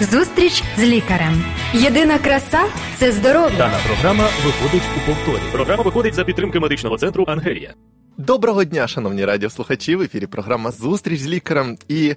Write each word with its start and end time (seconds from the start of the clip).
Зустріч 0.00 0.62
з 0.78 0.82
лікарем. 0.82 1.44
Єдина 1.74 2.18
краса 2.18 2.60
це 2.96 3.12
здоров'я. 3.12 3.58
Дана 3.58 3.78
програма 3.86 4.28
виходить 4.44 4.82
у 4.96 5.06
повторі. 5.06 5.42
Програма 5.52 5.82
виходить 5.82 6.14
за 6.14 6.24
підтримки 6.24 6.60
медичного 6.60 6.98
центру 6.98 7.24
Ангелія. 7.28 7.74
Доброго 8.18 8.64
дня, 8.64 8.88
шановні 8.88 9.24
радіослухачі. 9.24 9.96
В 9.96 10.00
ефірі 10.00 10.26
програма 10.26 10.70
Зустріч 10.70 11.20
з 11.20 11.26
лікарем. 11.26 11.78
І 11.88 12.14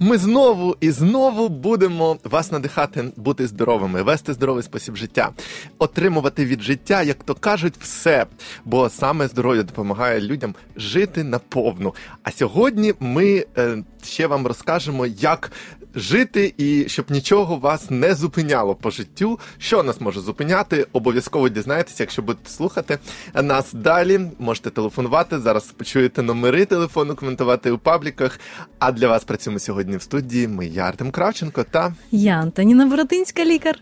ми 0.00 0.18
знову 0.18 0.76
і 0.80 0.90
знову 0.90 1.48
будемо 1.48 2.18
вас 2.24 2.52
надихати 2.52 3.04
бути 3.16 3.46
здоровими, 3.46 4.02
вести 4.02 4.32
здоровий 4.32 4.62
спосіб 4.62 4.96
життя, 4.96 5.30
отримувати 5.78 6.44
від 6.44 6.62
життя, 6.62 7.02
як 7.02 7.24
то 7.24 7.34
кажуть, 7.34 7.74
все. 7.80 8.26
Бо 8.64 8.88
саме 8.88 9.28
здоров'я 9.28 9.62
допомагає 9.62 10.20
людям 10.20 10.54
жити 10.76 11.24
наповну. 11.24 11.94
А 12.22 12.30
сьогодні 12.30 12.94
ми 13.00 13.44
е, 13.58 13.84
ще 14.04 14.26
вам 14.26 14.46
розкажемо, 14.46 15.06
як 15.06 15.52
жити 15.94 16.54
і 16.58 16.84
щоб 16.88 17.10
нічого 17.10 17.56
вас 17.56 17.90
не 17.90 18.14
зупиняло 18.14 18.74
по 18.74 18.90
життю. 18.90 19.38
Що 19.58 19.82
нас 19.82 20.00
може 20.00 20.20
зупиняти? 20.20 20.86
Обов'язково 20.92 21.48
дізнаєтеся, 21.48 22.02
якщо 22.02 22.22
будете 22.22 22.50
слухати 22.50 22.98
нас 23.34 23.72
далі. 23.72 24.20
Можете 24.38 24.70
телефонувати. 24.70 25.38
Зараз 25.38 25.64
почуєте 25.64 26.22
номери 26.22 26.64
телефону, 26.64 27.14
коментувати 27.14 27.70
у 27.70 27.78
пабліках. 27.78 28.40
А 28.78 28.92
для 28.92 29.08
вас 29.08 29.24
працюємо 29.24 29.58
сьогодні 29.58 29.96
в 29.96 30.02
студії. 30.02 30.48
Ми 30.48 30.66
я 30.66 30.82
Артем 30.82 31.10
Кравченко 31.10 31.64
та 31.70 31.94
Я 32.10 32.32
Антоніна 32.32 32.86
Боротинська, 32.86 33.44
лікар. 33.44 33.78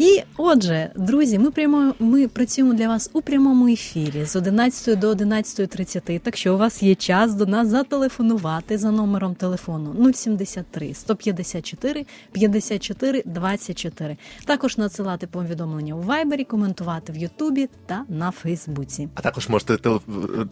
І 0.00 0.22
отже, 0.36 0.90
друзі, 0.96 1.38
ми 1.38 1.50
прямо 1.50 1.94
ми 1.98 2.28
працюємо 2.28 2.74
для 2.74 2.88
вас 2.88 3.10
у 3.12 3.22
прямому 3.22 3.68
ефірі 3.68 4.24
з 4.24 4.36
11 4.36 4.98
до 4.98 5.12
11.30, 5.12 6.20
Так 6.20 6.36
що 6.36 6.54
у 6.54 6.58
вас 6.58 6.82
є 6.82 6.94
час 6.94 7.34
до 7.34 7.46
нас 7.46 7.68
зателефонувати 7.68 8.78
за 8.78 8.90
номером 8.90 9.34
телефону 9.34 10.12
073 10.14 10.94
154 10.94 12.06
54 12.32 13.22
24. 13.26 14.16
Також 14.44 14.78
надсилати 14.78 15.26
повідомлення 15.26 15.94
у 15.94 16.00
Вайбері, 16.00 16.44
коментувати 16.44 17.12
в 17.12 17.16
Ютубі 17.16 17.68
та 17.86 18.04
на 18.08 18.30
Фейсбуці. 18.30 19.08
А 19.14 19.20
також 19.20 19.48
можете 19.48 19.76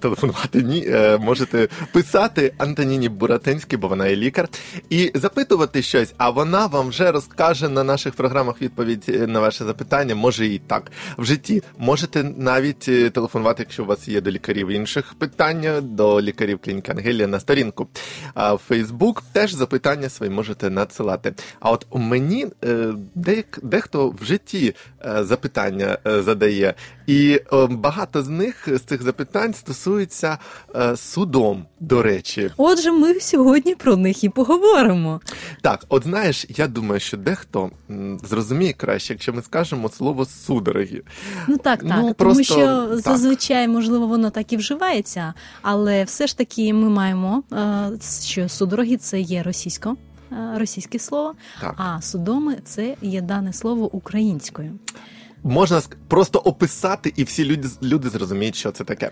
телефонувати 0.00 0.62
ні, 0.62 0.84
е, 0.86 1.18
можете 1.18 1.68
писати 1.92 2.52
Антоніні 2.58 3.08
Буратинській, 3.08 3.76
бо 3.76 3.88
вона 3.88 4.06
є 4.06 4.16
лікар, 4.16 4.48
і 4.90 5.12
запитувати 5.14 5.82
щось. 5.82 6.14
А 6.16 6.30
вона 6.30 6.66
вам 6.66 6.88
вже 6.88 7.12
розкаже 7.12 7.68
на 7.68 7.84
наших 7.84 8.14
програмах 8.14 8.62
відповідь 8.62 9.04
е, 9.08 9.26
на 9.26 9.37
на 9.38 9.42
ваше 9.42 9.64
запитання, 9.64 10.14
може 10.14 10.46
і 10.46 10.58
так 10.58 10.92
в 11.18 11.24
житті. 11.24 11.62
Можете 11.78 12.22
навіть 12.22 12.88
е, 12.88 13.10
телефонувати, 13.10 13.62
якщо 13.62 13.82
у 13.82 13.86
вас 13.86 14.08
є 14.08 14.20
до 14.20 14.30
лікарів 14.30 14.68
інших 14.68 15.14
питання, 15.14 15.80
до 15.80 16.20
лікарів 16.20 16.58
клініки 16.58 16.92
Ангелія 16.92 17.26
на 17.26 17.40
сторінку. 17.40 17.88
А 18.34 18.54
в 18.54 18.58
Фейсбук 18.58 19.22
теж 19.32 19.52
запитання 19.52 20.08
свої 20.08 20.32
можете 20.32 20.70
надсилати. 20.70 21.34
А 21.60 21.70
от 21.70 21.86
мені 21.94 22.46
е, 22.64 22.92
дехто 23.62 24.08
в 24.20 24.24
житті 24.24 24.74
е, 25.04 25.24
запитання 25.24 25.98
задає, 26.04 26.74
і 27.06 27.40
багато 27.70 28.22
з 28.22 28.28
них 28.28 28.68
з 28.72 28.80
цих 28.80 29.02
запитань 29.02 29.54
стосуються 29.54 30.38
судом. 30.96 31.66
До 31.80 32.02
речі, 32.02 32.50
отже, 32.56 32.92
ми 32.92 33.20
сьогодні 33.20 33.74
про 33.74 33.96
них 33.96 34.24
і 34.24 34.28
поговоримо. 34.28 35.20
Так, 35.62 35.84
от 35.88 36.02
знаєш, 36.02 36.46
я 36.48 36.66
думаю, 36.66 37.00
що 37.00 37.16
дехто 37.16 37.70
зрозуміє 38.24 38.72
краще, 38.72 39.16
якщо 39.18 39.32
ми 39.32 39.42
скажемо 39.42 39.88
слово 39.88 40.24
судороги. 40.24 41.02
Ну 41.48 41.56
так, 41.56 41.80
так. 41.82 41.98
Ну, 41.98 42.14
тому 42.18 42.44
що 42.44 42.86
так. 42.86 43.00
зазвичай, 43.00 43.68
можливо, 43.68 44.06
воно 44.06 44.30
так 44.30 44.52
і 44.52 44.56
вживається, 44.56 45.34
але 45.62 46.04
все 46.04 46.26
ж 46.26 46.38
таки 46.38 46.72
ми 46.72 46.88
маємо, 46.88 47.42
е, 47.52 47.90
що 48.24 48.48
судороги 48.48 48.96
це 48.96 49.20
є 49.20 49.42
російсько. 49.42 49.96
Е, 50.32 50.58
російське 50.58 50.98
слово, 50.98 51.34
так. 51.60 51.74
а 51.76 52.00
судоми 52.00 52.56
це 52.64 52.96
є 53.02 53.20
дане 53.20 53.52
слово 53.52 53.94
українською 53.94 54.78
можна 55.42 55.82
просто 56.08 56.38
описати, 56.38 57.12
і 57.16 57.24
всі 57.24 57.44
люди 57.44 57.68
люди 57.82 58.08
зрозуміють, 58.08 58.56
що 58.56 58.70
це 58.70 58.84
таке. 58.84 59.10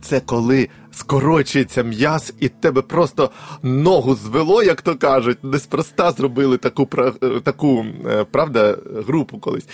Це 0.00 0.20
коли 0.20 0.68
скорочується 0.92 1.82
м'яз, 1.82 2.34
і 2.40 2.48
тебе 2.48 2.82
просто 2.82 3.30
ногу 3.62 4.14
звело, 4.14 4.62
як 4.62 4.82
то 4.82 4.96
кажуть. 4.96 5.38
Неспроста 5.42 6.12
зробили 6.12 6.56
таку 6.56 6.88
е, 6.98 7.12
таку 7.40 7.86
е, 8.06 8.24
правда 8.24 8.78
групу 9.06 9.38
колись. 9.38 9.68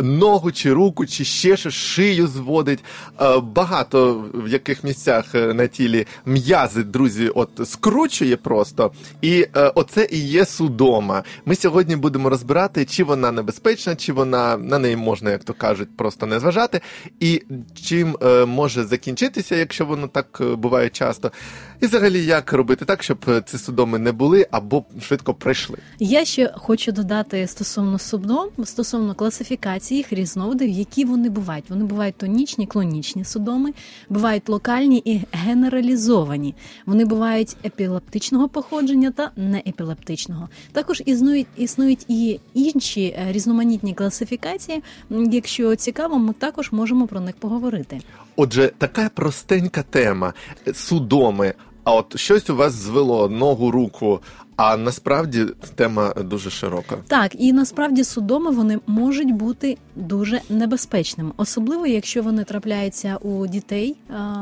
Ногу 0.00 0.52
чи 0.52 0.72
руку, 0.72 1.06
чи 1.06 1.24
ще 1.24 1.56
щось, 1.56 1.74
шию 1.74 2.26
зводить. 2.26 2.84
Е, 3.20 3.38
багато 3.40 4.24
в 4.34 4.48
яких 4.48 4.84
місцях 4.84 5.34
на 5.34 5.66
тілі 5.66 6.06
м'язи, 6.26 6.82
друзі, 6.82 7.28
от 7.28 7.50
скручує 7.64 8.36
просто. 8.36 8.92
І 9.22 9.46
оце 9.74 10.08
і 10.10 10.18
є 10.18 10.44
судома. 10.44 11.22
Ми 11.44 11.54
сьогодні 11.54 11.96
будемо 11.96 12.30
розбирати, 12.30 12.84
чи 12.84 13.04
вона 13.04 13.32
небезпечна, 13.32 13.96
чи 13.96 14.12
вона 14.12 14.56
на 14.56 14.78
неї 14.78 14.96
можна 14.96 15.30
як 15.30 15.44
то 15.44 15.49
кажуть, 15.54 15.96
просто 15.96 16.26
не 16.26 16.40
зважати, 16.40 16.80
і 17.20 17.42
чим 17.82 18.16
е, 18.22 18.44
може 18.44 18.84
закінчитися, 18.84 19.56
якщо 19.56 19.86
воно 19.86 20.08
так 20.08 20.38
е, 20.40 20.44
буває 20.44 20.88
часто, 20.88 21.32
і 21.80 21.86
взагалі 21.86 22.24
як 22.24 22.52
робити 22.52 22.84
так, 22.84 23.02
щоб 23.02 23.18
е, 23.28 23.42
ці 23.46 23.58
судоми 23.58 23.98
не 23.98 24.12
були 24.12 24.46
або 24.50 24.84
швидко 25.00 25.34
прийшли. 25.34 25.78
Я 25.98 26.24
ще 26.24 26.52
хочу 26.56 26.92
додати 26.92 27.46
стосовно 27.46 27.98
судом, 27.98 28.48
стосовно 28.64 29.14
класифікації 29.14 29.98
їх 29.98 30.12
різновидів, 30.12 30.68
які 30.68 31.04
вони 31.04 31.30
бувають. 31.30 31.64
Вони 31.70 31.84
бувають 31.84 32.16
тонічні, 32.16 32.66
клонічні 32.66 33.24
судоми, 33.24 33.72
бувають 34.08 34.48
локальні 34.48 35.02
і 35.04 35.20
генералізовані. 35.32 36.54
Вони 36.86 37.04
бувають 37.04 37.56
епілептичного 37.64 38.48
походження 38.48 39.10
та 39.10 39.30
неепілептичного. 39.36 40.48
Також 40.72 41.02
існують 41.06 41.46
існують 41.56 42.04
і 42.08 42.40
інші 42.54 43.16
різноманітні 43.28 43.94
класифікації, 43.94 44.82
Якщо 45.10 45.76
цікаво, 45.76 46.18
ми 46.18 46.32
також 46.32 46.72
можемо 46.72 47.06
про 47.06 47.20
них 47.20 47.36
поговорити. 47.36 48.00
Отже, 48.36 48.72
така 48.78 49.08
простенька 49.08 49.82
тема 49.82 50.34
судоми. 50.74 51.54
А 51.84 51.94
от 51.94 52.18
щось 52.18 52.50
у 52.50 52.56
вас 52.56 52.72
звело 52.72 53.28
ногу, 53.28 53.70
руку, 53.70 54.20
а 54.62 54.76
насправді 54.76 55.46
тема 55.74 56.12
дуже 56.24 56.50
широка. 56.50 56.96
Так, 57.06 57.32
і 57.38 57.52
насправді 57.52 58.04
судоми 58.04 58.50
вони 58.50 58.78
можуть 58.86 59.32
бути 59.32 59.78
дуже 59.96 60.40
небезпечними, 60.48 61.30
особливо 61.36 61.86
якщо 61.86 62.22
вони 62.22 62.44
трапляються 62.44 63.16
у 63.16 63.46
дітей, 63.46 63.96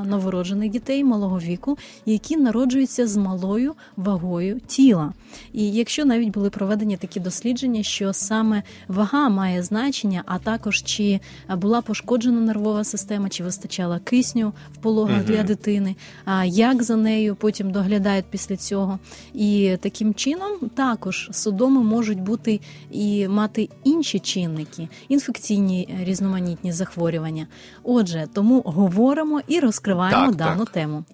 новороджених 0.04 0.70
дітей 0.70 1.04
малого 1.04 1.38
віку, 1.38 1.78
які 2.06 2.36
народжуються 2.36 3.06
з 3.06 3.16
малою 3.16 3.74
вагою 3.96 4.60
тіла. 4.66 5.12
І 5.52 5.72
якщо 5.72 6.04
навіть 6.04 6.28
були 6.28 6.50
проведені 6.50 6.96
такі 6.96 7.20
дослідження, 7.20 7.82
що 7.82 8.12
саме 8.12 8.62
вага 8.88 9.28
має 9.28 9.62
значення, 9.62 10.22
а 10.26 10.38
також 10.38 10.82
чи 10.82 11.20
була 11.48 11.80
пошкоджена 11.80 12.40
нервова 12.40 12.84
система, 12.84 13.28
чи 13.28 13.44
вистачала 13.44 13.98
кисню 13.98 14.52
в 14.74 14.76
пологах 14.76 15.16
угу. 15.16 15.26
для 15.26 15.42
дитини, 15.42 15.96
як 16.44 16.82
за 16.82 16.96
нею 16.96 17.36
потім 17.36 17.70
доглядають 17.70 18.24
після 18.30 18.56
цього, 18.56 18.98
і 19.34 19.76
таким 19.80 20.07
таким 20.08 20.14
чином 20.14 20.70
також 20.74 21.28
судоми 21.32 21.82
можуть 21.82 22.20
бути 22.20 22.60
і 22.90 23.28
мати 23.28 23.68
інші 23.84 24.18
чинники, 24.18 24.88
інфекційні 25.08 25.98
різноманітні 26.02 26.72
захворювання. 26.72 27.46
Отже, 27.82 28.26
тому 28.34 28.60
говоримо 28.60 29.40
і 29.48 29.60
розкриваємо 29.60 30.26
так, 30.26 30.36
дану 30.36 30.64
так. 30.64 30.72
тему. 30.72 31.04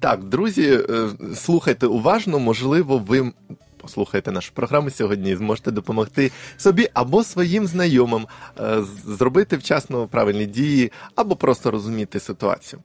Так, 0.00 0.24
друзі, 0.24 0.80
е, 0.90 1.08
слухайте 1.34 1.86
уважно, 1.86 2.38
можливо, 2.38 2.98
ви. 2.98 3.32
Послухайте 3.76 4.32
нашу 4.32 4.52
програму 4.54 4.90
сьогодні 4.90 5.30
і 5.30 5.36
зможете 5.36 5.70
допомогти 5.70 6.30
собі 6.56 6.88
або 6.94 7.24
своїм 7.24 7.66
знайомим 7.66 8.26
е, 8.60 8.82
зробити 9.06 9.56
вчасно 9.56 10.06
правильні 10.06 10.46
дії, 10.46 10.92
або 11.14 11.36
просто 11.36 11.70
розуміти 11.70 12.20
ситуацію. 12.20 12.82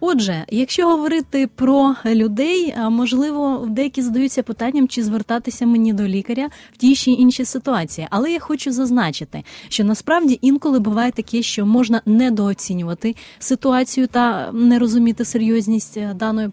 Отже, 0.00 0.44
якщо 0.48 0.88
говорити 0.88 1.48
про 1.54 1.94
людей, 2.06 2.74
можливо, 2.90 3.66
деякі 3.70 4.02
задаються 4.02 4.42
питанням, 4.42 4.88
чи 4.88 5.02
звертатися 5.02 5.66
мені 5.66 5.92
до 5.92 6.02
лікаря 6.02 6.48
в 6.72 6.76
тій 6.76 6.94
чи 6.94 7.10
іншій 7.10 7.44
ситуації. 7.44 8.06
Але 8.10 8.32
я 8.32 8.40
хочу 8.40 8.72
зазначити, 8.72 9.42
що 9.68 9.84
насправді 9.84 10.38
інколи 10.42 10.78
буває 10.78 11.12
таке, 11.12 11.42
що 11.42 11.66
можна 11.66 12.02
недооцінювати 12.06 13.16
ситуацію 13.38 14.06
та 14.06 14.52
не 14.52 14.78
розуміти 14.78 15.24
серйозність 15.24 15.96
е, 15.96 16.14
даної 16.14 16.48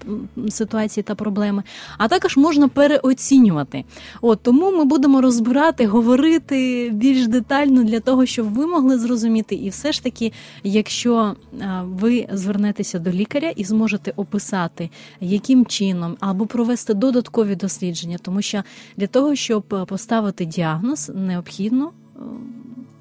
ситуації 0.49 1.03
та 1.03 1.15
проблеми, 1.15 1.63
а 1.97 2.07
також 2.07 2.38
можна 2.38 2.67
переоцінювати. 2.67 3.83
От 4.21 4.39
тому 4.44 4.71
ми 4.71 4.85
будемо 4.85 5.21
розбирати, 5.21 5.85
говорити 5.85 6.89
більш 6.94 7.27
детально 7.27 7.83
для 7.83 7.99
того, 7.99 8.25
щоб 8.25 8.53
ви 8.53 8.67
могли 8.67 8.97
зрозуміти, 8.97 9.55
і 9.55 9.69
все 9.69 9.91
ж 9.91 10.03
таки, 10.03 10.31
якщо 10.63 11.35
ви 11.83 12.27
звернетеся 12.33 12.99
до 12.99 13.08
лікаря 13.11 13.50
і 13.56 13.63
зможете 13.63 14.13
описати, 14.15 14.89
яким 15.21 15.65
чином 15.65 16.17
або 16.19 16.45
провести 16.45 16.94
додаткові 16.94 17.56
дослідження, 17.56 18.17
тому 18.21 18.41
що 18.41 18.63
для 18.97 19.07
того, 19.07 19.35
щоб 19.35 19.63
поставити 19.88 20.45
діагноз, 20.45 21.11
необхідно. 21.15 21.91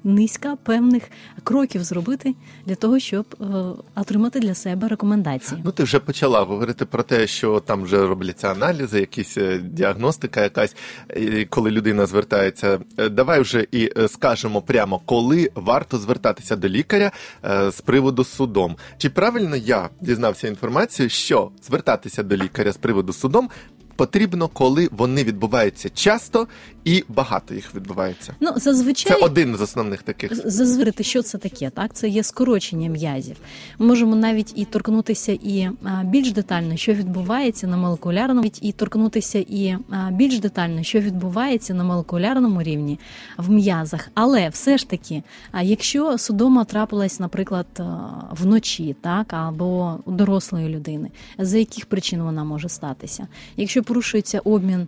Низка 0.03 0.55
певних 0.55 1.03
кроків 1.43 1.83
зробити 1.83 2.35
для 2.65 2.75
того, 2.75 2.99
щоб 2.99 3.35
е, 3.41 3.45
отримати 3.95 4.39
для 4.39 4.53
себе 4.53 4.87
рекомендації. 4.87 5.61
Ну, 5.65 5.71
ти 5.71 5.83
вже 5.83 5.99
почала 5.99 6.41
говорити 6.41 6.85
про 6.85 7.03
те, 7.03 7.27
що 7.27 7.59
там 7.59 7.83
вже 7.83 8.07
робляться 8.07 8.51
аналізи, 8.51 8.99
якісь 8.99 9.37
е, 9.37 9.59
діагностика, 9.59 10.41
якась 10.41 10.75
і 11.15 11.45
коли 11.45 11.71
людина 11.71 12.05
звертається. 12.05 12.79
Е, 12.97 13.09
Давай 13.09 13.39
вже 13.39 13.67
і 13.71 13.91
скажемо 14.07 14.61
прямо, 14.61 15.01
коли 15.05 15.51
варто 15.55 15.97
звертатися 15.97 16.55
до 16.55 16.69
лікаря 16.69 17.11
з 17.69 17.81
приводу 17.81 18.23
судом. 18.23 18.75
Чи 18.97 19.09
правильно 19.09 19.55
я 19.55 19.89
дізнався 20.01 20.47
інформацію, 20.47 21.09
що 21.09 21.51
звертатися 21.63 22.23
до 22.23 22.37
лікаря 22.37 22.71
з 22.71 22.77
приводу 22.77 23.13
судом 23.13 23.49
потрібно, 23.99 24.47
коли 24.47 24.89
вони 24.91 25.23
відбуваються 25.23 25.89
часто 25.89 26.47
і 26.89 27.03
багато 27.07 27.53
їх 27.53 27.75
відбувається? 27.75 28.35
Ну 28.39 28.53
зазвичай 28.55 29.17
Це 29.19 29.25
один 29.25 29.55
з 29.55 29.61
основних 29.61 30.03
таких. 30.03 30.47
Зазвирити, 30.47 31.03
що 31.03 31.21
це 31.21 31.37
таке, 31.37 31.69
так 31.69 31.93
це 31.93 32.09
є 32.09 32.23
скорочення 32.23 32.89
м'язів. 32.89 33.35
Ми 33.79 33.85
можемо 33.85 34.15
навіть 34.15 34.53
і 34.55 34.65
торкнутися 34.65 35.31
і 35.31 35.69
більш 36.03 36.31
детально, 36.31 36.77
що 36.77 36.93
відбувається 36.93 37.67
на 37.67 37.77
молекулярному 37.77 38.51
і 38.61 38.71
торкнутися 38.71 39.39
і 39.39 39.77
більш 40.11 40.39
детально, 40.39 40.83
що 40.83 40.99
відбувається 40.99 41.73
на 41.73 41.83
молекулярному 41.83 42.63
рівні 42.63 42.99
в 43.37 43.49
м'язах. 43.49 44.09
Але 44.13 44.49
все 44.49 44.77
ж 44.77 44.89
таки, 44.89 45.23
а 45.51 45.61
якщо 45.61 46.17
судома 46.17 46.63
трапилась, 46.63 47.19
наприклад, 47.19 47.67
вночі, 48.31 48.95
так 49.01 49.33
або 49.33 49.99
у 50.05 50.11
дорослої 50.11 50.69
людини, 50.69 51.09
за 51.37 51.57
яких 51.57 51.85
причин 51.85 52.21
вона 52.21 52.43
може 52.43 52.69
статися? 52.69 53.27
Якщо 53.57 53.83
порушується 53.83 54.39
обмін 54.39 54.87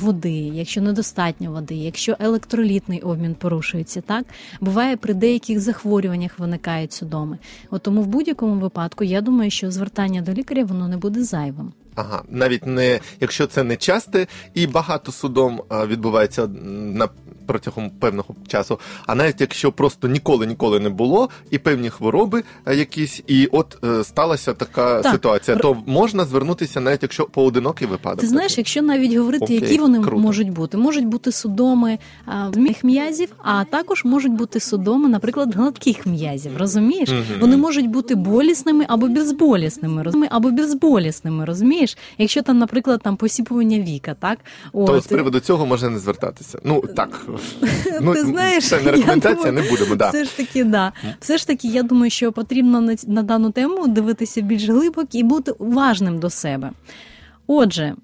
води, 0.00 0.32
якщо 0.32 0.80
недостатньо 0.80 1.29
води, 1.40 1.74
якщо 1.74 2.16
електролітний 2.18 3.00
обмін 3.00 3.34
порушується, 3.34 4.00
так 4.00 4.24
буває 4.60 4.96
при 4.96 5.14
деяких 5.14 5.60
захворюваннях 5.60 6.38
виникають 6.38 6.92
судоми. 6.92 7.38
От 7.70 7.82
тому 7.82 8.02
в 8.02 8.06
будь-якому 8.06 8.54
випадку 8.60 9.04
я 9.04 9.20
думаю, 9.20 9.50
що 9.50 9.70
звертання 9.70 10.22
до 10.22 10.32
лікаря 10.32 10.64
воно 10.64 10.88
не 10.88 10.96
буде 10.96 11.24
зайвим. 11.24 11.72
Ага, 12.00 12.22
навіть 12.28 12.66
не 12.66 13.00
якщо 13.20 13.46
це 13.46 13.62
не 13.62 13.76
часте 13.76 14.26
і 14.54 14.66
багато 14.66 15.12
судом 15.12 15.60
відбувається 15.86 16.46
на 16.94 17.08
протягом 17.46 17.90
певного 17.90 18.34
часу, 18.48 18.78
а 19.06 19.14
навіть 19.14 19.40
якщо 19.40 19.72
просто 19.72 20.08
ніколи 20.08 20.46
ніколи 20.46 20.80
не 20.80 20.88
було, 20.88 21.28
і 21.50 21.58
певні 21.58 21.90
хвороби 21.90 22.42
якісь, 22.74 23.22
і 23.26 23.46
от 23.46 23.78
е, 23.84 24.04
сталася 24.04 24.52
така 24.54 25.02
Так. 25.02 25.12
ситуація, 25.12 25.56
то 25.56 25.76
можна 25.86 26.24
звернутися, 26.24 26.80
навіть 26.80 27.02
якщо 27.02 27.24
поодинокий 27.24 27.86
випадок. 27.88 28.20
Ти 28.20 28.26
знаєш, 28.26 28.58
якщо 28.58 28.82
навіть 28.82 29.14
говорити, 29.14 29.44
Окей, 29.44 29.56
які 29.60 29.78
вони 29.78 29.98
круто. 30.00 30.18
можуть 30.18 30.50
бути, 30.50 30.76
можуть 30.76 31.06
бути 31.06 31.32
судоми 31.32 31.98
зміг 32.54 32.76
м'язів, 32.82 33.28
а 33.42 33.64
також 33.64 34.04
можуть 34.04 34.32
бути 34.32 34.60
судоми, 34.60 35.08
наприклад, 35.08 35.54
гладких 35.54 36.06
м'язів. 36.06 36.52
Розумієш? 36.56 37.08
Мгм. 37.10 37.22
Вони 37.40 37.56
можуть 37.56 37.86
бути 37.88 38.14
болісними 38.14 38.84
або 38.88 39.08
безболісними, 39.08 40.02
розумі- 40.02 40.28
або 40.30 40.50
безболісними, 40.50 41.44
розумієш? 41.44 41.89
Якщо 42.18 42.42
там, 42.42 42.58
наприклад, 42.58 43.00
там 43.04 43.16
посіпування 43.16 43.78
віка, 43.78 44.16
так 44.20 44.38
то 44.72 45.00
з 45.00 45.06
приводу 45.06 45.40
цього 45.40 45.66
можна 45.66 45.90
не 45.90 45.98
звертатися. 45.98 46.58
Ну 46.64 46.84
так 46.96 47.26
ну, 48.00 48.14
Ти 48.14 48.24
знаєш, 48.24 48.68
це 48.68 48.80
не 48.80 48.90
рекомендація, 48.90 49.34
думаю, 49.34 49.52
не 49.52 49.70
будемо. 49.70 49.96
Да. 49.96 50.08
Все 50.08 50.24
ж 50.24 50.36
таки, 50.36 50.64
да. 50.64 50.92
Все 51.20 51.38
ж 51.38 51.46
таки, 51.46 51.68
я 51.68 51.82
думаю, 51.82 52.10
що 52.10 52.32
потрібно 52.32 52.80
на, 52.80 52.96
на 53.06 53.22
дану 53.22 53.50
тему 53.50 53.88
дивитися 53.88 54.40
більш 54.40 54.68
глибоко 54.68 55.08
і 55.12 55.22
бути 55.22 55.50
уважним 55.50 56.18
до 56.18 56.30
себе. 56.30 56.70
Отже, 57.52 57.94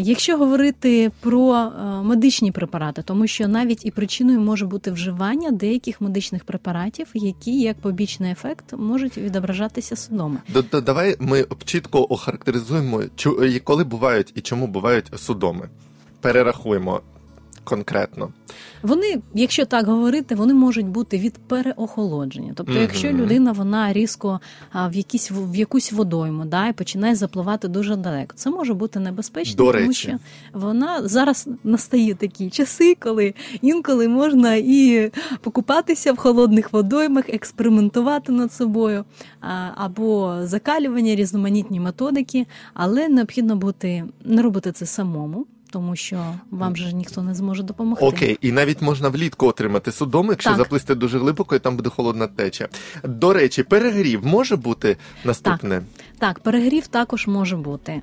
якщо 0.00 0.36
говорити 0.36 1.10
про 1.20 1.70
медичні 2.04 2.52
препарати, 2.52 3.02
тому 3.02 3.26
що 3.26 3.48
навіть 3.48 3.86
і 3.86 3.90
причиною 3.90 4.40
може 4.40 4.66
бути 4.66 4.90
вживання 4.90 5.50
деяких 5.50 6.00
медичних 6.00 6.44
препаратів, 6.44 7.06
які 7.14 7.60
як 7.60 7.76
побічний 7.76 8.32
ефект 8.32 8.72
можуть 8.78 9.18
відображатися 9.18 9.96
судоми. 9.96 10.38
Давай 10.86 11.16
ми 11.20 11.46
чітко 11.64 12.06
охарактеризуємо, 12.08 12.98
чу- 12.98 13.60
коли 13.64 13.84
бувають 13.84 14.32
і 14.34 14.40
чому 14.40 14.66
бувають 14.66 15.10
судоми. 15.16 15.68
Перерахуємо 16.20 17.00
конкретно. 17.70 18.32
Вони, 18.82 19.22
якщо 19.34 19.64
так 19.64 19.86
говорити, 19.86 20.34
вони 20.34 20.54
можуть 20.54 20.86
бути 20.86 21.18
від 21.18 21.38
переохолодження. 21.38 22.52
Тобто, 22.56 22.72
Мгм. 22.72 22.82
якщо 22.82 23.12
людина 23.12 23.52
вона 23.52 23.92
різко 23.92 24.40
а, 24.72 24.88
в 24.88 24.94
якісь 24.94 25.30
в 25.30 25.54
якусь 25.54 25.92
водойму, 25.92 26.44
да, 26.44 26.68
і 26.68 26.72
починає 26.72 27.14
запливати 27.14 27.68
дуже 27.68 27.96
далеко, 27.96 28.32
це 28.36 28.50
може 28.50 28.74
бути 28.74 29.00
небезпечно, 29.00 29.64
До 29.64 29.72
тому 29.72 29.92
що 29.92 30.12
вона 30.52 31.08
зараз 31.08 31.48
настають 31.64 32.18
такі 32.18 32.50
часи, 32.50 32.96
коли 33.00 33.34
інколи 33.62 34.08
можна 34.08 34.54
і 34.54 35.10
покупатися 35.40 36.12
в 36.12 36.16
холодних 36.16 36.72
водоймах, 36.72 37.28
експериментувати 37.28 38.32
над 38.32 38.52
собою, 38.52 39.04
а, 39.40 39.68
або 39.74 40.36
закалювання, 40.42 41.14
різноманітні 41.14 41.80
методики, 41.80 42.46
але 42.74 43.08
необхідно 43.08 43.56
бути 43.56 44.04
не 44.24 44.42
робити 44.42 44.72
це 44.72 44.86
самому. 44.86 45.46
Тому 45.70 45.96
що 45.96 46.24
вам 46.50 46.76
же 46.76 46.92
ніхто 46.92 47.22
не 47.22 47.34
зможе 47.34 47.62
допомогти. 47.62 48.04
Окей, 48.06 48.38
і 48.40 48.52
навіть 48.52 48.82
можна 48.82 49.08
влітку 49.08 49.46
отримати 49.46 49.92
судом, 49.92 50.26
якщо 50.30 50.50
Так. 50.50 50.58
заплисти 50.58 50.94
дуже 50.94 51.18
глибоко, 51.18 51.56
і 51.56 51.58
там 51.58 51.76
буде 51.76 51.90
холодна 51.90 52.26
теча. 52.26 52.68
До 53.04 53.32
речі, 53.32 53.62
перегрів 53.62 54.26
може 54.26 54.56
бути 54.56 54.96
наступне. 55.24 55.82
Так, 56.18 56.38
перегрів 56.38 56.86
також 56.86 57.26
може 57.26 57.56
бути. 57.56 58.02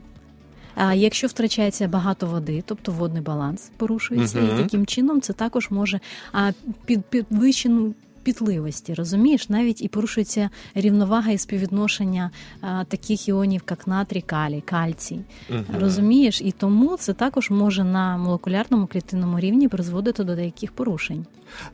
А 0.75 0.93
якщо 0.93 1.27
втрачається 1.27 1.87
багато 1.87 2.27
води, 2.27 2.63
тобто 2.65 2.91
водний 2.91 3.21
баланс 3.21 3.71
порушується, 3.77 4.39
Мгм. 4.41 4.59
і 4.59 4.63
таким 4.63 4.85
чином 4.85 5.21
це 5.21 5.33
також 5.33 5.67
може 5.71 5.99
а, 6.33 6.51
під 6.85 7.05
підвищену 7.05 7.93
пітливості, 8.27 8.93
розумієш, 8.93 9.49
навіть 9.49 9.81
і 9.81 9.87
порушується 9.87 10.49
рівновага 10.75 11.31
і 11.31 11.37
співвідношення 11.37 12.31
а, 12.61 12.83
таких 12.83 13.27
іонів, 13.27 13.61
як 13.69 13.87
натрій, 13.87 14.21
калій, 14.21 14.61
кальцій. 14.61 15.19
Мгм. 15.49 15.65
Розумієш, 15.79 16.41
і 16.41 16.51
тому 16.51 16.97
це 16.97 17.13
також 17.13 17.49
може 17.49 17.83
на 17.83 18.17
молекулярному 18.17 18.87
клітинному 18.87 19.39
рівні 19.39 19.67
призводити 19.67 20.23
до 20.23 20.35
деяких 20.35 20.71
порушень. 20.71 21.25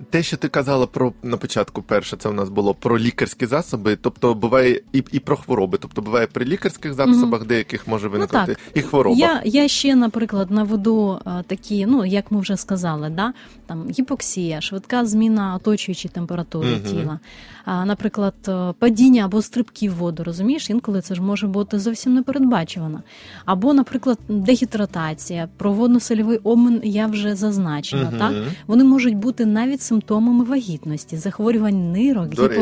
Те, 0.10 0.24
що 0.24 0.38
ти 0.38 0.48
казала 0.48 0.88
про 0.88 1.14
на 1.24 1.38
початку, 1.38 1.82
перше, 1.82 2.18
це 2.18 2.30
у 2.30 2.34
нас 2.34 2.50
було 2.50 2.74
про 2.74 3.00
лікарські 3.00 3.46
засоби, 3.46 3.96
тобто 3.96 4.34
буває 4.34 4.82
і, 4.94 5.04
і 5.12 5.20
про 5.20 5.38
хвороби. 5.38 5.78
Тобто 5.82 6.02
буває 6.02 6.28
при 6.28 6.46
лікарських 6.46 6.94
засобах, 6.94 7.46
деяких 7.46 7.88
може 7.88 8.08
виникнути, 8.08 8.56
так. 8.56 8.58
і 8.74 8.82
хвороба. 8.82 9.16
Я, 9.16 9.42
я 9.46 9.68
ще, 9.68 9.96
наприклад, 9.96 10.52
наведу 10.52 11.20
е, 11.28 11.44
такі, 11.48 11.86
ну 11.86 12.06
як 12.06 12.32
ми 12.32 12.40
вже 12.40 12.58
сказали, 12.58 13.10
да, 13.10 13.34
там 13.66 13.90
гіпоксія, 13.90 14.62
швидка 14.62 15.06
зміна 15.06 15.56
оточуючої 15.56 16.12
температури 16.14 16.70
Мгм. 16.70 16.82
тіла, 16.82 17.20
а, 17.66 17.86
наприклад, 17.86 18.34
е, 18.48 18.74
падіння 18.80 19.26
або 19.26 19.42
стрибки 19.42 19.90
в 19.90 19.96
воду, 19.96 20.24
розумієш, 20.24 20.70
інколи 20.70 21.02
це 21.02 21.16
ж 21.16 21.22
може 21.22 21.48
бути 21.48 21.80
зовсім 21.80 22.14
непередбачувано. 22.14 23.02
Або, 23.46 23.74
наприклад, 23.74 24.20
дегідратація, 24.28 25.50
проводно-сольовий 25.58 26.40
обмін 26.44 26.82
я 26.84 27.08
вже 27.08 27.36
зазначила. 27.36 28.04
Мгм. 28.04 28.20
Так? 28.20 28.34
Вони 28.68 28.84
можуть 28.84 29.16
бути 29.16 29.46
навіть 29.66 29.82
симптомами 29.82 30.44
вагітності, 30.44 31.18
захворювань 31.18 31.92
нирок, 31.92 32.30
До 32.30 32.48
речі. 32.48 32.62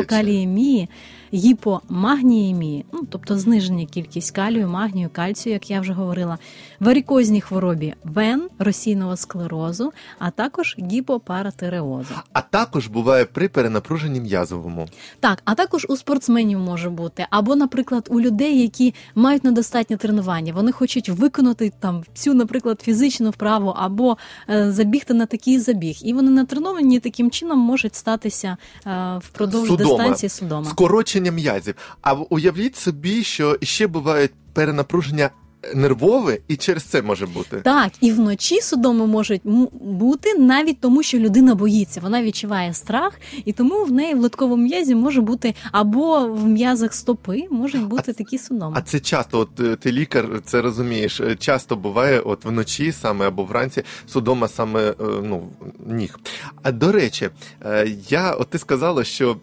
Гіпомагніємії, 1.34 2.84
ну 2.92 3.00
тобто 3.10 3.38
зниження 3.38 3.86
кількість 3.86 4.30
калію, 4.30 4.68
магнію, 4.68 5.10
кальцію, 5.12 5.52
як 5.52 5.70
я 5.70 5.80
вже 5.80 5.92
говорила, 5.92 6.38
варикозній 6.80 7.40
хворобі 7.40 7.94
вен, 8.04 8.48
російного 8.58 9.16
склерозу, 9.16 9.92
а 10.18 10.30
також 10.30 10.76
гіпопаратиреозу. 10.78 12.14
А 12.32 12.40
також 12.40 12.86
буває 12.86 13.24
при 13.24 13.48
перенапруженні 13.48 14.20
м'язовому. 14.20 14.88
Так, 15.20 15.42
а 15.44 15.54
також 15.54 15.86
у 15.88 15.96
спортсменів 15.96 16.58
може 16.58 16.90
бути, 16.90 17.26
або, 17.30 17.56
наприклад, 17.56 18.08
у 18.10 18.20
людей, 18.20 18.62
які 18.62 18.94
мають 19.14 19.44
недостатнє 19.44 19.96
тренування, 19.96 20.52
вони 20.52 20.72
хочуть 20.72 21.08
виконати 21.08 21.72
там 21.80 22.04
всю, 22.14 22.34
наприклад, 22.34 22.80
фізичну 22.82 23.30
вправу 23.30 23.74
або 23.76 24.16
е, 24.50 24.72
забігти 24.72 25.14
на 25.14 25.26
такий 25.26 25.58
забіг, 25.58 25.96
і 26.02 26.12
вони 26.12 26.30
натреновані 26.30 27.00
таким 27.00 27.30
чином 27.30 27.58
можуть 27.58 27.94
статися 27.94 28.56
е, 28.86 29.20
впродовж 29.22 29.68
Судома. 29.68 29.90
дистанції 29.90 30.30
судома. 30.30 30.70
Скорочення 30.70 31.21
м'язів. 31.30 31.74
А 32.02 32.12
уявіть 32.12 32.76
собі, 32.76 33.22
що 33.22 33.58
ще 33.62 33.86
бувають 33.86 34.30
перенапруження 34.52 35.30
нервове, 35.74 36.38
і 36.48 36.56
через 36.56 36.82
це 36.82 37.02
може 37.02 37.26
бути. 37.26 37.60
Так, 37.64 37.92
і 38.00 38.12
вночі 38.12 38.60
судоми 38.60 39.06
можуть 39.06 39.40
бути 39.80 40.34
навіть 40.38 40.80
тому, 40.80 41.02
що 41.02 41.18
людина 41.18 41.54
боїться. 41.54 42.00
Вона 42.00 42.22
відчуває 42.22 42.74
страх, 42.74 43.20
і 43.44 43.52
тому 43.52 43.84
в 43.84 43.92
неї 43.92 44.14
в 44.14 44.18
литковому 44.20 44.62
м'язі 44.62 44.94
може 44.94 45.20
бути 45.20 45.54
або 45.72 46.26
в 46.26 46.44
м'язах 46.48 46.94
стопи 46.94 47.42
можуть 47.50 47.82
бути 47.86 48.12
такі 48.12 48.38
судоми. 48.38 48.72
А 48.78 48.82
це 48.82 49.00
часто, 49.00 49.38
от 49.38 49.60
е, 49.60 49.76
ти 49.76 49.92
лікар, 49.92 50.28
це 50.44 50.62
розумієш. 50.62 51.20
е, 51.20 51.36
Часто 51.36 51.76
буває, 51.76 52.20
от 52.20 52.44
вночі 52.44 52.92
саме 52.92 53.28
або 53.28 53.44
вранці 53.44 53.82
судома 54.06 54.48
саме 54.48 54.80
е, 54.90 54.94
ну 55.22 55.48
ніг. 55.86 56.18
А 56.62 56.72
до 56.72 56.92
речі, 56.92 57.30
е, 57.64 57.88
я 58.08 58.32
от 58.32 58.50
ти 58.50 58.58
сказала, 58.58 59.04
що. 59.04 59.36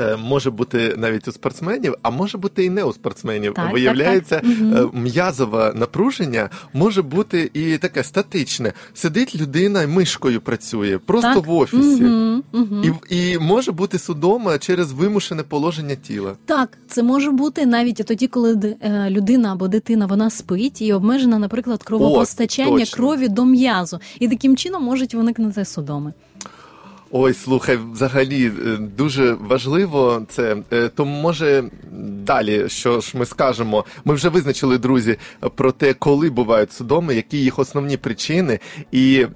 Е, 0.00 0.16
може 0.16 0.50
бути 0.50 0.94
навіть 0.96 1.28
у 1.28 1.32
спортсменів, 1.32 1.94
а 2.02 2.10
може 2.10 2.38
бути 2.38 2.64
і 2.64 2.70
не 2.70 2.84
у 2.84 2.92
спортсменів. 2.92 3.54
Так, 3.54 3.72
Виявляється, 3.72 4.40
так, 4.40 4.44
так. 4.44 4.94
Е, 4.94 4.98
м'язове 4.98 5.72
напруження 5.74 6.50
може 6.72 7.02
бути 7.02 7.50
і 7.54 7.78
таке 7.78 8.04
статичне. 8.04 8.72
Сидить 8.94 9.36
людина 9.36 9.82
і 9.82 9.86
мишкою 9.86 10.40
працює, 10.40 10.98
просто 10.98 11.34
Так. 11.34 11.46
в 11.46 11.50
офісі. 11.52 12.02
Мгм, 12.02 12.42
мгм. 12.52 12.94
І, 13.10 13.16
і 13.30 13.38
може 13.38 13.72
бути 13.72 13.98
судома 13.98 14.58
через 14.58 14.92
вимушене 14.92 15.42
положення 15.42 15.94
тіла. 15.94 16.32
Так, 16.46 16.78
це 16.88 17.02
може 17.02 17.30
бути 17.30 17.66
навіть 17.66 18.00
і 18.00 18.04
тоді, 18.04 18.26
коли 18.26 18.76
е, 18.80 19.10
людина 19.10 19.52
або 19.52 19.68
дитина 19.68 20.06
вона 20.06 20.30
спить 20.30 20.82
і 20.82 20.92
обмежена, 20.92 21.38
наприклад, 21.38 21.82
кровопостачання 21.82 22.78
точно. 22.78 22.96
крові 22.96 23.28
до 23.28 23.44
м'язу, 23.44 24.00
і 24.20 24.28
таким 24.28 24.56
чином 24.56 24.84
можуть 24.84 25.14
виникнути 25.14 25.64
судоми. 25.64 26.12
Ой, 27.10 27.34
слухай, 27.34 27.78
взагалі 27.92 28.46
е, 28.46 28.76
дуже 28.76 29.32
важливо 29.32 30.22
це. 30.28 30.56
Е, 30.72 30.88
То 30.88 31.04
може 31.04 31.64
далі, 32.26 32.68
що 32.68 33.00
ж 33.00 33.18
ми 33.18 33.26
скажемо? 33.26 33.84
Ми 34.04 34.14
вже 34.14 34.28
визначили, 34.28 34.78
друзі, 34.78 35.16
про 35.54 35.72
те, 35.72 35.94
коли 35.94 36.30
бувають 36.30 36.72
судоми, 36.72 37.14
які 37.14 37.38
їх 37.38 37.58
основні 37.58 37.96
причини. 37.96 38.58
І 38.92 39.26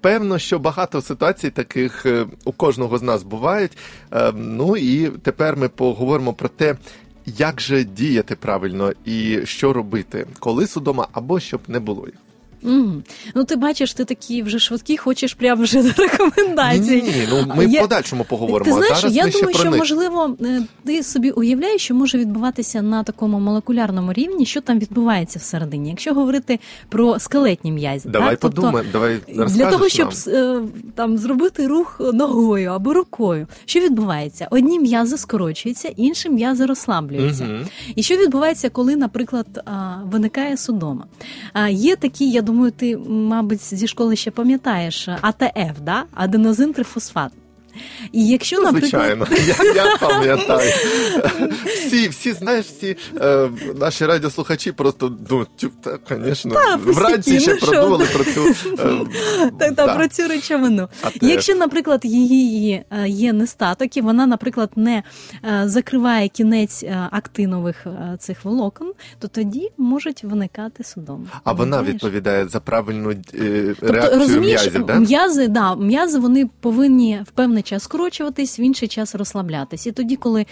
певно, 0.00 0.38
що 0.38 0.58
багато 0.58 1.02
ситуацій 1.02 1.50
таких 1.50 2.06
е, 2.06 2.26
у 2.44 2.52
кожного 2.52 2.98
з 2.98 3.02
нас 3.02 3.22
бувають. 3.22 3.78
Ну 4.34 4.76
і 4.76 5.08
тепер 5.08 5.56
ми 5.56 5.68
поговоримо 5.68 6.32
про 6.32 6.48
те. 6.48 6.76
Як 7.26 7.60
же 7.60 7.84
діяти 7.84 8.36
правильно 8.36 8.92
і 9.04 9.40
що 9.44 9.72
робити, 9.72 10.26
коли 10.38 10.66
судома 10.66 11.08
або 11.12 11.40
щоб 11.40 11.60
не 11.68 11.80
було 11.80 12.06
їх? 12.06 12.27
Угу. 12.62 13.02
Ну, 13.34 13.44
ти 13.44 13.56
бачиш, 13.56 13.92
ти 13.94 14.04
такий 14.04 14.42
вже 14.42 14.58
швидкий, 14.58 14.96
хочеш 14.96 15.34
прямо 15.34 15.62
вже 15.62 15.82
до 15.82 16.02
рекомендацій. 16.02 16.80
Ні, 16.80 17.02
ні, 17.02 17.28
ну 17.30 17.52
ми 17.56 17.66
Я- 17.66 17.80
в 17.80 17.82
подальшому 17.82 18.24
поговоримо. 18.24 18.64
Ти 18.64 18.72
знаєш, 18.72 19.00
зараз 19.00 19.16
я 19.16 19.26
думаю, 19.26 19.54
що 19.54 19.70
них. 19.70 19.78
можливо 19.78 20.36
е, 20.40 20.62
ти 20.84 21.02
собі 21.02 21.30
уявляєш, 21.30 21.82
що 21.82 21.94
може 21.94 22.18
відбуватися 22.18 22.82
на 22.82 23.02
такому 23.02 23.40
молекулярному 23.40 24.12
рівні, 24.12 24.46
що 24.46 24.60
там 24.60 24.78
відбувається 24.78 25.38
всередині. 25.38 25.90
Якщо 25.90 26.14
говорити 26.14 26.58
про 26.88 27.18
скелетні 27.18 27.72
м'язі, 27.72 28.08
Давай 28.08 28.30
так? 28.30 28.38
Тобто, 28.40 28.56
подумаємо, 28.62 28.90
давай 28.92 29.20
для 29.48 29.70
того, 29.70 29.88
щоб 29.88 30.08
нам. 30.26 30.34
е, 30.36 30.60
там 30.94 31.18
зробити 31.18 31.66
рух 31.66 32.00
ногою 32.14 32.70
або 32.70 32.94
рукою, 32.94 33.46
що 33.66 33.80
відбувається? 33.80 34.48
Одні 34.50 34.80
м'язи 34.80 35.18
скорочуються, 35.18 35.88
інші 35.96 36.30
м'язи 36.30 36.66
розслаблюються. 36.66 37.44
Мгм. 37.44 37.66
І 37.94 38.02
що 38.02 38.16
відбувається, 38.16 38.68
коли, 38.70 38.96
наприклад, 38.96 39.46
виникає 40.04 40.56
судома? 40.56 41.04
Є 41.70 41.96
такі, 41.96 42.30
я 42.30 42.42
думаю, 42.48 42.72
ти, 42.72 42.96
мабуть, 43.08 43.60
зі 43.74 43.86
школи 43.86 44.16
ще 44.16 44.30
пам'ятаєш 44.30 45.08
АТФ, 45.08 45.80
да? 45.80 46.04
аденозин 46.14 46.72
трифосфат. 46.72 47.32
І 48.12 48.26
якщо, 48.26 48.56
Ну, 48.56 48.62
наприклад, 48.62 48.90
Звичайно, 48.90 49.26
я, 49.64 49.84
я 49.84 49.96
пам'ятаю. 49.96 50.72
Всі, 51.66 52.08
всі, 52.08 52.32
знаєш, 52.32 52.66
всі 52.66 52.96
е, 53.20 53.50
наші 53.80 54.06
радіослухачі 54.06 54.72
просто 54.72 55.08
думають, 55.08 55.48
«Тю, 55.56 55.70
та, 55.80 55.98
звісно, 56.24 56.60
вранці 56.84 57.40
ще 57.40 57.54
ну 57.54 57.60
продумали 57.60 58.06
про 58.12 58.24
цю. 58.24 58.46
Е, 59.60 59.72
Так, 59.76 59.96
про 59.96 60.08
цю 60.08 60.28
речовину. 60.28 60.88
Якщо, 61.20 61.54
наприклад, 61.54 62.00
її 62.04 62.84
е, 62.90 63.08
є 63.08 63.32
нестаток, 63.32 63.96
і 63.96 64.00
вона, 64.00 64.26
наприклад, 64.26 64.70
не 64.76 65.02
закриває 65.64 66.28
кінець 66.28 66.84
актинових 67.10 67.86
цих 68.18 68.44
волокон, 68.44 68.92
то 69.18 69.28
тоді 69.28 69.70
можуть 69.78 70.24
виникати 70.24 70.84
судоми. 70.84 71.26
А 71.44 71.52
вона 71.52 71.82
відповідає 71.82 72.48
за 72.48 72.60
правильну 72.60 73.10
е, 73.10 73.16
Тобто, 73.80 73.92
реакцію 73.92 74.40
м'язів, 74.40 74.86
да? 74.86 74.94
м'язи, 74.94 75.48
да, 75.48 75.76
м'язи 75.76 76.18
вони 76.18 76.50
повинні 76.60 77.20
в 77.28 77.30
певний 77.30 77.62
час 77.68 77.82
скорочуватись, 77.82 78.58
в 78.58 78.60
інший 78.60 78.88
час 78.88 79.14
розслаблятись. 79.14 79.86
І 79.86 79.92
тоді, 79.92 80.16
коли 80.16 80.46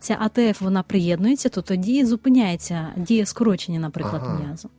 ця 0.00 0.16
АТФ 0.20 0.60
вона 0.60 0.82
приєднується, 0.82 1.48
то 1.48 1.62
тоді 1.62 2.04
зупиняється 2.04 2.88
дія 2.96 3.26
скорочення, 3.26 3.80
наприклад, 3.80 4.22
Ага. 4.24 4.40
м'язу. 4.44 4.70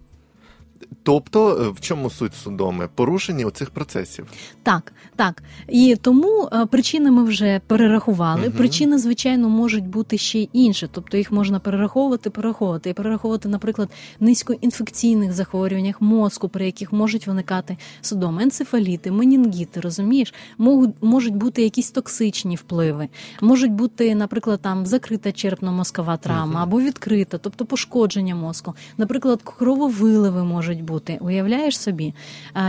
Тобто, 1.04 1.50
е, 1.62 1.70
в 1.70 1.80
чому 1.80 2.10
суть 2.10 2.36
судоми? 2.36 2.90
Порушення 2.96 3.46
оцих 3.46 3.70
процесів. 3.70 4.28
Так, 4.64 4.94
так. 5.16 5.44
І 5.68 5.96
тому 6.02 6.50
е, 6.54 6.66
причини 6.66 7.12
ми 7.12 7.24
вже 7.24 7.62
перерахували. 7.68 8.42
Мгм. 8.42 8.52
Причини, 8.52 8.98
звичайно, 8.98 9.50
можуть 9.50 9.88
бути 9.88 10.18
ще 10.18 10.40
й 10.40 10.50
інші. 10.54 10.90
Тобто 10.92 11.18
їх 11.18 11.32
можна 11.32 11.60
перераховувати, 11.60 12.30
перераховувати. 12.30 12.90
І 12.90 12.94
перераховувати, 12.94 13.50
наприклад, 13.50 13.90
низькоінфекційних 14.20 15.34
захворюваннях 15.34 16.02
мозку, 16.02 16.50
при 16.50 16.66
яких 16.66 16.94
можуть 16.94 17.28
виникати 17.28 17.78
судоми, 18.02 18.44
енцефаліти, 18.44 19.12
менінгіти, 19.12 19.80
розумієш, 19.82 20.34
Можуть, 20.58 20.96
можуть 21.02 21.36
бути 21.36 21.64
якісь 21.64 21.92
токсичні 21.92 22.56
впливи, 22.56 23.08
можуть 23.42 23.72
бути, 23.72 24.16
наприклад, 24.16 24.60
там 24.62 24.86
закрита 24.86 25.30
черепно-мозкова 25.30 26.18
травма 26.18 26.46
Мгм. 26.46 26.58
або 26.58 26.82
відкрита, 26.82 27.38
тобто 27.38 27.66
пошкодження 27.66 28.36
мозку. 28.36 28.74
Наприклад, 28.98 29.42
крововиливи 29.44 30.44
можуть 30.44 30.67
бути. 30.76 31.18
Уявляєш 31.22 31.80
собі, 31.80 32.14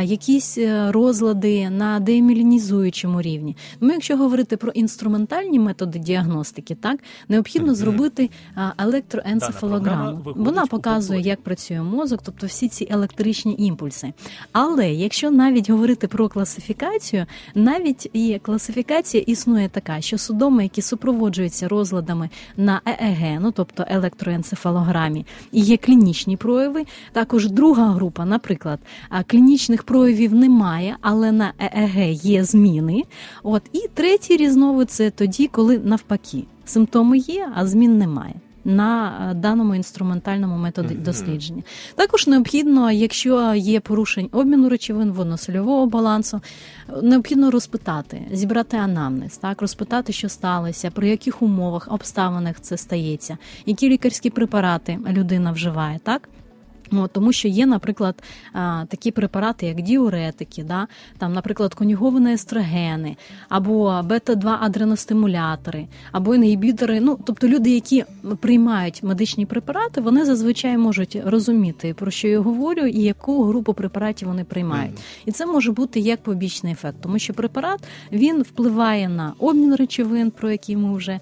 якісь 0.03 0.59
е, 0.59 0.93
розлади 0.93 1.71
на 1.71 2.01
демілінізуючому 2.01 3.23
рівні. 3.23 3.57
Тому, 3.81 3.93
якщо 3.93 4.17
говорити 4.17 4.57
про 4.57 4.73
інструментальні 4.73 5.59
методи 5.59 5.99
діагностики, 5.99 6.75
так 6.75 7.01
необхідно 7.29 7.75
зробити 7.75 8.31
електроенцефалограму. 8.79 10.21
Вона 10.25 10.67
показує, 10.67 11.21
як 11.21 11.41
працює 11.41 11.83
мозок, 11.83 12.21
тобто 12.25 12.47
всі 12.47 12.69
ці 12.69 12.89
електричні 12.91 13.55
імпульси. 13.59 14.13
Але 14.53 14.93
якщо 14.93 15.31
навіть 15.31 15.71
говорити 15.71 16.09
про 16.09 16.29
класифікацію, 16.29 17.27
навіть 17.55 18.11
і 18.13 18.39
класифікація 18.43 19.23
існує 19.27 19.69
така, 19.69 20.01
що 20.01 20.19
судоми, 20.19 20.63
які 20.63 20.83
супроводжуються 20.83 21.69
розладами 21.69 22.31
на 22.57 22.81
ЕЕГ, 22.87 23.41
ну 23.41 23.53
тобто 23.53 23.85
електроенцефалограмі, 23.89 25.27
і 25.53 25.61
є 25.61 25.77
клінічні 25.77 26.37
прояви. 26.37 26.85
Також 27.13 27.51
друга 27.51 27.88
група, 27.93 28.25
наприклад, 28.25 28.81
клінічних 29.27 29.83
проявів 29.83 30.35
немає, 30.35 30.97
але 31.01 31.33
на 31.33 31.53
ЕЕГ 31.59 32.11
є 32.11 32.45
зміни. 32.45 33.03
От 33.43 33.63
і 33.73 33.89
третій 33.95 34.37
різновид 34.37 34.91
це 34.91 35.11
тоді, 35.11 35.47
коли 35.47 35.79
навпаки 35.79 36.45
симптоми 36.65 37.19
є, 37.19 37.49
а 37.55 37.67
змін 37.67 37.99
немає. 37.99 38.35
На 38.65 39.13
е, 39.31 39.35
даному 39.35 39.75
інструментальному 39.75 40.57
методі 40.57 40.95
Мгм. 40.95 41.03
дослідження 41.03 41.63
також 41.95 42.27
необхідно, 42.27 42.91
якщо 42.91 43.55
є 43.55 43.81
порушень 43.81 44.29
обміну 44.33 44.69
речовин, 44.69 45.13
водно-сольового 45.13 45.87
балансу, 45.87 46.41
е, 46.89 47.03
необхідно 47.03 47.51
розпитати, 47.51 48.23
зібрати 48.33 48.77
анамнез, 48.77 49.37
так 49.37 49.63
розпитати, 49.63 50.13
що 50.13 50.29
сталося, 50.29 50.91
при 50.91 51.09
яких 51.09 51.43
умовах, 51.43 51.89
обставинах 51.91 52.61
це 52.61 52.77
стається, 52.77 53.39
які 53.67 53.89
лікарські 53.89 54.31
препарати 54.31 54.99
людина 55.09 55.53
вживає, 55.53 56.01
так. 56.05 56.29
От, 56.93 57.13
тому 57.13 57.33
що 57.33 57.49
є, 57.49 57.67
наприклад, 57.67 58.23
такі 58.89 59.11
препарати, 59.11 59.67
як 59.67 59.83
діуретики, 59.83 60.63
да? 60.63 60.87
там, 61.19 61.33
наприклад, 61.33 61.75
конюговані 61.75 62.33
естрогени, 62.33 63.17
або 63.49 64.03
бета-2 64.05 64.57
адреностимулятори, 64.61 65.87
або 66.13 66.35
інгібітори. 66.35 67.01
Ну, 67.01 67.19
тобто 67.25 67.49
люди, 67.49 67.71
які 67.71 68.05
приймають 68.41 69.03
медичні 69.03 69.47
препарати, 69.47 70.01
вони 70.01 70.25
зазвичай 70.25 70.79
можуть 70.79 71.19
розуміти, 71.25 71.95
про 71.95 72.11
що 72.11 72.29
я 72.29 72.41
говорю, 72.41 72.87
і 72.87 73.03
яку 73.03 73.45
групу 73.45 73.75
препаратів 73.75 74.29
вони 74.29 74.45
приймають. 74.45 74.99
І 75.27 75.33
це 75.33 75.47
може 75.47 75.73
бути 75.73 76.01
як 76.01 76.23
побічний 76.23 76.73
ефект, 76.73 76.97
тому 77.01 77.19
що 77.19 77.35
препарат 77.35 77.81
він 78.13 78.43
впливає 78.43 79.09
на 79.09 79.33
обмін 79.39 79.75
речовин, 79.75 80.31
про 80.31 80.51
які 80.51 80.77
ми 80.77 80.97
вже 80.97 81.21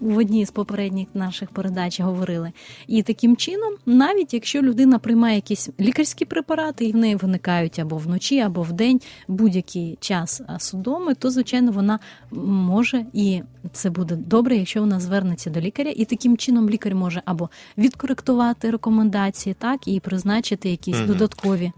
в 0.00 0.16
одній 0.16 0.46
з 0.46 0.50
попередніх 0.50 1.08
наших 1.14 1.50
передач 1.50 2.00
говорили. 2.00 2.52
І 2.86 3.02
таким 3.02 3.36
чином, 3.36 3.74
навіть 3.86 4.34
якщо 4.34 4.62
людина 4.62 4.95
приймає 4.98 5.34
якісь 5.34 5.70
лікарські 5.80 6.24
препарати, 6.24 6.84
і 6.84 6.92
в 6.92 6.96
неї 6.96 7.16
виникають 7.16 7.78
або 7.78 7.96
вночі, 7.96 8.40
або 8.40 8.62
в 8.62 8.72
день 8.72 9.00
будь-який 9.28 9.98
час 10.00 10.42
судоми, 10.58 11.14
то 11.14 11.30
звичайно 11.30 11.72
вона 11.72 11.98
може 12.30 13.06
і 13.12 13.42
це 13.72 13.90
буде 13.90 14.16
добре, 14.16 14.56
якщо 14.56 14.80
вона 14.80 15.00
звернеться 15.00 15.50
до 15.50 15.60
лікаря, 15.60 15.92
і 15.96 16.04
таким 16.04 16.36
чином 16.36 16.70
лікар 16.70 16.94
може 16.94 17.22
або 17.24 17.50
відкоректувати 17.78 18.70
рекомендації, 18.70 19.54
так 19.58 19.88
і 19.88 20.00
призначити 20.00 20.70
якісь 20.70 20.96
Мгм. 20.96 21.06
додаткові. 21.06 21.72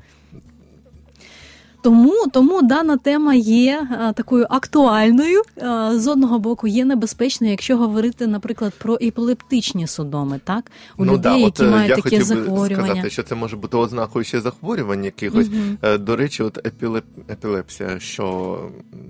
Тому, 1.83 2.15
тому 2.33 2.63
дана 2.63 2.97
тема 2.97 3.35
є 3.35 3.87
а, 4.01 4.13
такою 4.13 4.47
актуальною. 4.51 5.43
А, 5.63 5.99
з 5.99 6.07
одного 6.07 6.39
боку, 6.39 6.67
є 6.67 6.85
небезпечною, 6.85 7.51
якщо 7.51 7.77
говорити, 7.77 8.27
наприклад, 8.27 8.73
про 8.79 8.95
епілептичні 8.95 9.87
судоми, 9.87 10.41
так 10.45 10.71
у 10.97 11.05
ну, 11.05 11.13
людей, 11.13 11.33
да, 11.33 11.37
які 11.37 11.63
от, 11.63 11.69
е, 11.69 11.71
мають 11.71 11.89
я 11.89 11.97
таке 11.97 12.11
хотів 12.11 12.23
захворювання. 12.23 12.89
сказати, 12.89 13.11
що 13.11 13.23
це 13.23 13.35
може 13.35 13.57
бути 13.57 13.77
ознакою 13.77 14.25
ще 14.25 14.41
захворювань 14.41 15.05
якихось. 15.05 15.49
Е, 15.83 15.99
До 15.99 16.17
речі, 16.17 16.43
от 16.43 16.67
епілеп... 16.67 17.05
епілепсія, 17.31 18.01
що 18.01 18.59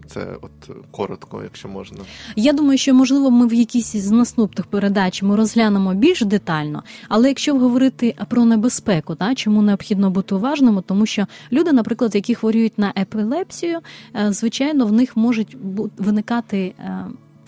це 0.07 0.27
от 0.43 0.77
коротко, 0.91 1.41
якщо 1.45 1.69
можна. 1.69 1.99
Я 2.37 2.53
думаю, 2.53 2.79
що 2.79 2.95
можливо 2.95 3.31
ми 3.31 3.47
в 3.47 3.55
якійсь 3.55 3.97
з 3.97 4.11
наступних 4.11 4.67
передач 4.67 5.23
ми 5.23 5.37
розглянемо 5.37 5.95
більш 5.95 6.23
детально. 6.23 6.83
Але 7.09 7.29
якщо 7.29 7.59
говорити 7.59 8.15
про 8.29 8.45
небезпеку, 8.45 9.15
та 9.15 9.35
чому 9.35 9.63
необхідно 9.63 10.11
бути 10.11 10.35
уважними, 10.35 10.83
тому 10.87 11.07
що 11.07 11.27
люди, 11.53 11.73
наприклад, 11.73 12.15
які 12.15 12.35
хворіють 12.59 12.79
на 12.79 12.93
епілепсію, 12.99 13.81
е, 14.17 14.33
звичайно, 14.33 14.87
в 14.87 14.93
них 14.93 15.17
можуть 15.17 15.57
виникати. 15.99 16.75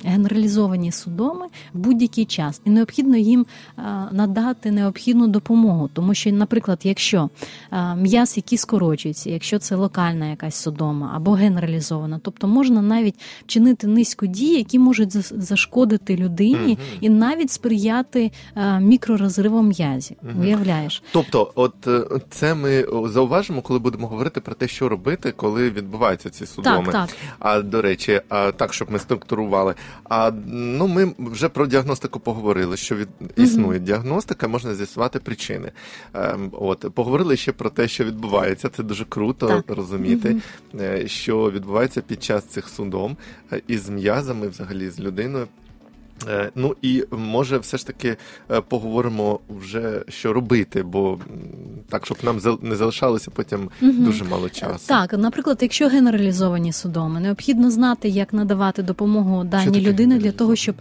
Генералізовані 0.05 0.93
судоми 0.93 1.47
в 1.75 1.79
будь-який 1.79 2.25
час, 2.25 2.61
і 2.65 2.71
необхідно 2.71 3.17
їм 3.17 3.47
е, 3.79 3.83
надати 4.13 4.71
необхідну 4.71 5.29
допомогу, 5.29 5.91
тому 5.93 6.15
що, 6.15 6.33
наприклад, 6.33 6.81
якщо 6.83 7.31
е, 7.73 7.95
м'яз, 7.95 8.37
який 8.37 8.59
скорочується, 8.59 9.31
якщо 9.31 9.59
це 9.59 9.75
локальна 9.75 10.27
якась 10.27 10.55
судома 10.55 11.13
або 11.17 11.33
генералізована, 11.33 12.21
тобто 12.23 12.49
можна 12.49 12.83
навіть 12.83 13.15
вчинити 13.47 13.87
низку 13.87 14.27
дій, 14.27 14.57
які 14.57 14.79
можуть 14.79 15.13
зашкодити 15.43 16.17
людині 16.17 16.79
і 17.01 17.09
навіть 17.09 17.51
сприяти 17.51 18.33
е, 18.57 18.81
мікророзривам 18.81 19.69
м'язів. 19.69 20.17
Уявляєш, 20.41 21.03
тобто, 21.13 21.53
от 21.55 21.89
це 22.31 22.55
ми 22.55 22.87
зауважимо, 23.05 23.63
коли 23.63 23.79
будемо 23.79 24.07
говорити 24.07 24.41
про 24.41 24.55
те, 24.55 24.69
що 24.69 24.89
робити, 24.89 25.33
коли 25.37 25.71
відбуваються 25.71 26.31
ці 26.31 26.47
судоми. 26.47 26.93
Так, 26.93 27.09
так. 27.09 27.17
А 27.39 27.63
до 27.63 27.83
речі, 27.83 28.21
а 28.29 28.53
так 28.53 28.75
щоб 28.75 28.91
ми 28.91 28.99
структурували. 28.99 29.75
А 30.05 30.31
ну 30.47 30.87
ми 30.87 31.15
вже 31.19 31.49
про 31.49 31.67
діагностику 31.67 32.21
поговорили. 32.21 32.77
Що 32.77 32.97
від 32.97 33.09
існує 33.37 33.79
mm-hmm. 33.79 33.83
діагностика, 33.83 34.49
можна 34.49 34.75
з'ясувати 34.75 35.19
причини. 35.19 35.73
Ем, 36.15 36.51
от 36.53 36.95
поговорили 36.95 37.37
ще 37.37 37.53
про 37.53 37.71
те, 37.71 37.89
що 37.89 38.05
відбувається. 38.05 38.69
Це 38.69 38.83
дуже 38.83 39.05
круто 39.05 39.47
так. 39.47 39.77
розуміти, 39.77 40.37
mm-hmm. 40.75 41.09
що 41.09 41.51
відбувається 41.51 42.01
під 42.01 42.23
час 42.23 42.45
цих 42.45 42.69
судом 42.69 43.17
е, 43.53 43.63
із 43.67 43.89
м'язами, 43.89 44.49
взагалі 44.49 44.91
з 44.91 45.01
людиною. 45.01 45.49
Е, 46.29 46.51
ну 46.55 46.77
і 46.83 47.05
може, 47.11 47.59
все 47.59 47.77
ж 47.77 47.87
таки 47.87 48.17
е, 48.51 48.61
поговоримо 48.61 49.41
вже 49.49 50.03
що 50.09 50.33
робити, 50.33 50.83
бо 50.83 51.19
так, 51.89 52.07
щоб 52.07 52.19
нам 52.23 52.41
не 52.63 52.77
залишалося 52.77 53.31
потім 53.31 53.71
угу. 53.83 53.93
дуже 53.93 54.25
мало 54.25 54.49
часу. 54.49 54.87
Так, 54.87 55.13
наприклад, 55.13 55.59
якщо 55.63 55.89
генералізовані 55.89 56.73
судоми, 56.73 57.21
необхідно 57.21 57.71
знати, 57.71 58.09
як 58.09 58.33
надавати 58.33 58.83
допомогу 58.83 59.45
даній 59.45 59.81
людини 59.81 60.19
для 60.19 60.33
того, 60.33 60.57
щоб 60.57 60.75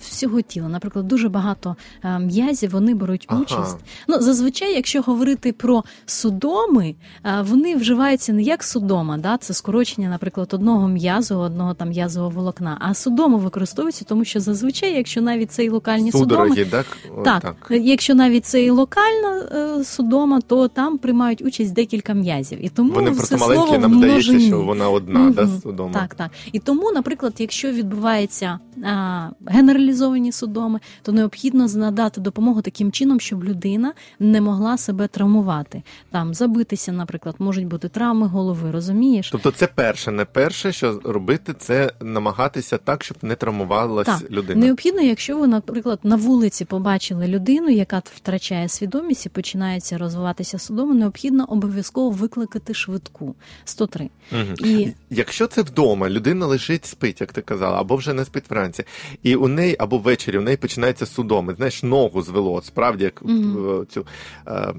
всього 0.00 0.40
тіла, 0.40 0.68
наприклад, 0.68 1.08
дуже 1.08 1.28
багато 1.28 1.76
е, 2.04 2.18
м'язів 2.18 2.70
вони 2.70 2.94
беруть 2.94 3.26
ага. 3.28 3.40
участь. 3.40 3.78
Ну 4.08 4.20
зазвичай, 4.20 4.74
якщо 4.74 5.02
говорити 5.02 5.52
про 5.52 5.84
судоми, 6.06 6.94
вони 7.40 7.76
вживаються 7.76 8.32
не 8.32 8.42
як 8.42 8.64
судома, 8.64 9.18
да, 9.18 9.36
це 9.36 9.54
скорочення, 9.54 10.08
наприклад, 10.08 10.54
одного 10.54 10.88
м'язу, 10.88 11.38
одного 11.38 11.74
там 11.74 11.88
м'язового 11.88 12.30
волокна, 12.30 12.76
а 12.80 12.94
судоми 12.94 13.38
використовуються, 13.38 14.04
тому 14.04 14.24
що 14.24 14.40
зазвичай 14.40 14.79
зазвичай, 14.80 14.96
якщо 14.96 15.20
навіть 15.20 15.52
це 15.52 15.64
і 15.64 15.68
локальні 15.68 16.12
Судороги, 16.12 16.48
судоми, 16.48 16.66
так? 16.70 16.86
так, 17.24 17.42
так, 17.42 17.66
якщо 17.70 18.14
навіть 18.14 18.46
це 18.46 18.62
і 18.62 18.70
локальна 18.70 19.48
е, 19.52 19.84
судома, 19.84 20.40
то 20.40 20.68
там 20.68 20.98
приймають 20.98 21.42
участь 21.42 21.72
декілька 21.72 22.14
м'язів. 22.14 22.64
І 22.64 22.68
тому 22.68 22.92
вони 22.92 23.10
просто 23.10 23.36
маленькі, 23.36 23.78
нам 23.78 23.94
здається, 23.94 24.40
що 24.40 24.60
вона 24.62 24.90
одна, 24.90 25.20
mm-hmm. 25.20 25.34
да, 25.34 25.48
судома. 25.62 25.92
Так, 25.92 26.14
так. 26.14 26.30
І 26.52 26.58
тому, 26.58 26.92
наприклад, 26.92 27.34
якщо 27.38 27.72
відбувається 27.72 28.58
а, 28.84 29.28
генералізовані 29.46 30.32
судоми, 30.32 30.80
то 31.02 31.12
необхідно 31.12 31.66
надати 31.66 32.20
допомогу 32.20 32.62
таким 32.62 32.92
чином, 32.92 33.20
щоб 33.20 33.44
людина 33.44 33.92
не 34.18 34.40
могла 34.40 34.78
себе 34.78 35.08
травмувати. 35.08 35.82
Там 36.10 36.34
забитися, 36.34 36.92
наприклад, 36.92 37.34
можуть 37.38 37.66
бути 37.66 37.88
травми 37.88 38.26
голови, 38.26 38.70
розумієш? 38.70 39.30
Тобто, 39.30 39.50
це 39.50 39.66
перше, 39.66 40.10
не 40.10 40.24
перше, 40.24 40.72
що 40.72 41.00
робити, 41.04 41.54
це 41.58 41.92
намагатися 42.00 42.78
так, 42.78 43.04
щоб 43.04 43.16
не 43.22 43.34
травмувалась 43.34 44.06
так. 44.06 44.30
людина 44.30 44.69
необхідно, 44.70 45.02
якщо 45.02 45.38
ви, 45.38 45.46
наприклад, 45.46 46.00
на 46.02 46.16
вулиці 46.16 46.64
побачили 46.64 47.26
людину, 47.26 47.68
яка 47.68 48.02
втрачає 48.04 48.68
свідомість 48.68 49.26
і 49.26 49.28
починається 49.28 49.98
розвиватися 49.98 50.58
судомо, 50.58 50.94
необхідно 50.94 51.44
обов'язково 51.44 52.10
викликати 52.10 52.74
швидку 52.74 53.34
103. 53.64 54.10
Угу. 54.32 54.68
І 54.68 54.92
якщо 55.10 55.46
це 55.46 55.62
вдома, 55.62 56.10
людина 56.10 56.46
лежить, 56.46 56.86
спить, 56.86 57.20
як 57.20 57.32
ти 57.32 57.42
казала, 57.42 57.80
або 57.80 57.96
вже 57.96 58.14
не 58.14 58.24
спить 58.24 58.50
вранці, 58.50 58.84
і 59.22 59.36
у 59.36 59.48
неї 59.48 59.76
або 59.78 59.98
ввечері 59.98 60.38
у 60.38 60.42
неї 60.42 60.56
починається 60.56 61.06
судоми, 61.06 61.54
знаєш, 61.54 61.82
ногу 61.82 62.22
звело, 62.22 62.62
справді 62.62 63.04
як 63.04 63.22
угу. 63.22 63.84
цю. 63.84 64.06
Е, 64.46 64.74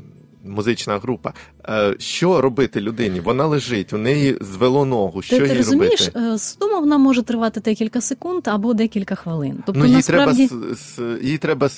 музична 0.45 0.97
група. 0.97 1.33
Е, 1.69 1.95
що 1.99 2.41
робити 2.41 2.81
людині? 2.81 3.19
Вона 3.19 3.45
лежить, 3.45 3.93
у 3.93 3.97
неї 3.97 4.37
звело 4.41 4.85
ногу. 4.85 5.21
Що 5.21 5.37
ти, 5.37 5.43
їй 5.43 5.49
ти 5.49 5.57
розумієш, 5.57 6.11
робити? 6.15 6.37
Судома 6.39 6.79
вона 6.79 6.97
може 6.97 7.21
тривати 7.21 7.59
декілька 7.59 8.01
секунд 8.01 8.47
або 8.47 8.73
декілька 8.73 9.15
хвилин. 9.15 9.63
Тобто 9.65 9.79
ну, 9.79 9.85
їй 9.85 9.93
насправді... 9.93 10.47
треба 10.47 11.17
їй 11.21 11.37
треба 11.37 11.69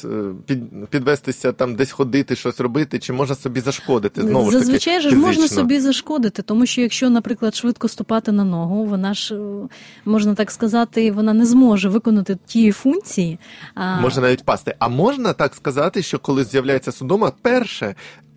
під, 0.46 0.90
підвестися 0.90 1.52
там, 1.52 1.76
десь 1.76 1.92
ходити, 1.92 2.36
щось 2.36 2.60
робити, 2.60 3.00
чи 3.00 3.14
можна 3.14 3.36
собі 3.36 3.60
зашкодити? 3.60 4.22
Знову 4.22 4.52
зазвичай 4.52 5.02
ж 5.02 5.08
таки, 5.08 5.16
ж 5.16 5.22
можна 5.22 5.48
собі 5.48 5.80
зашкодити, 5.80 6.42
тому 6.42 6.66
що 6.66 6.82
якщо, 6.82 7.10
наприклад, 7.10 7.56
швидко 7.56 7.88
ступати 7.88 8.32
на 8.32 8.44
ногу, 8.44 8.86
вона 8.86 9.14
ж 9.14 9.40
можна 10.06 10.36
так 10.36 10.52
сказати, 10.52 11.12
вона 11.12 11.34
не 11.34 11.46
зможе 11.46 11.90
виконати 11.90 12.38
тієї 12.46 12.72
функції. 12.72 13.40
А... 13.76 14.02
Можна 14.02 14.22
навіть 14.22 14.44
пасти. 14.44 14.76
А 14.80 14.88
можна 14.88 15.34
так 15.34 15.56
сказати, 15.56 16.04
що 16.04 16.20
коли 16.20 16.44
з'являється 16.44 16.92
судома, 16.92 17.32
перше 17.42 17.96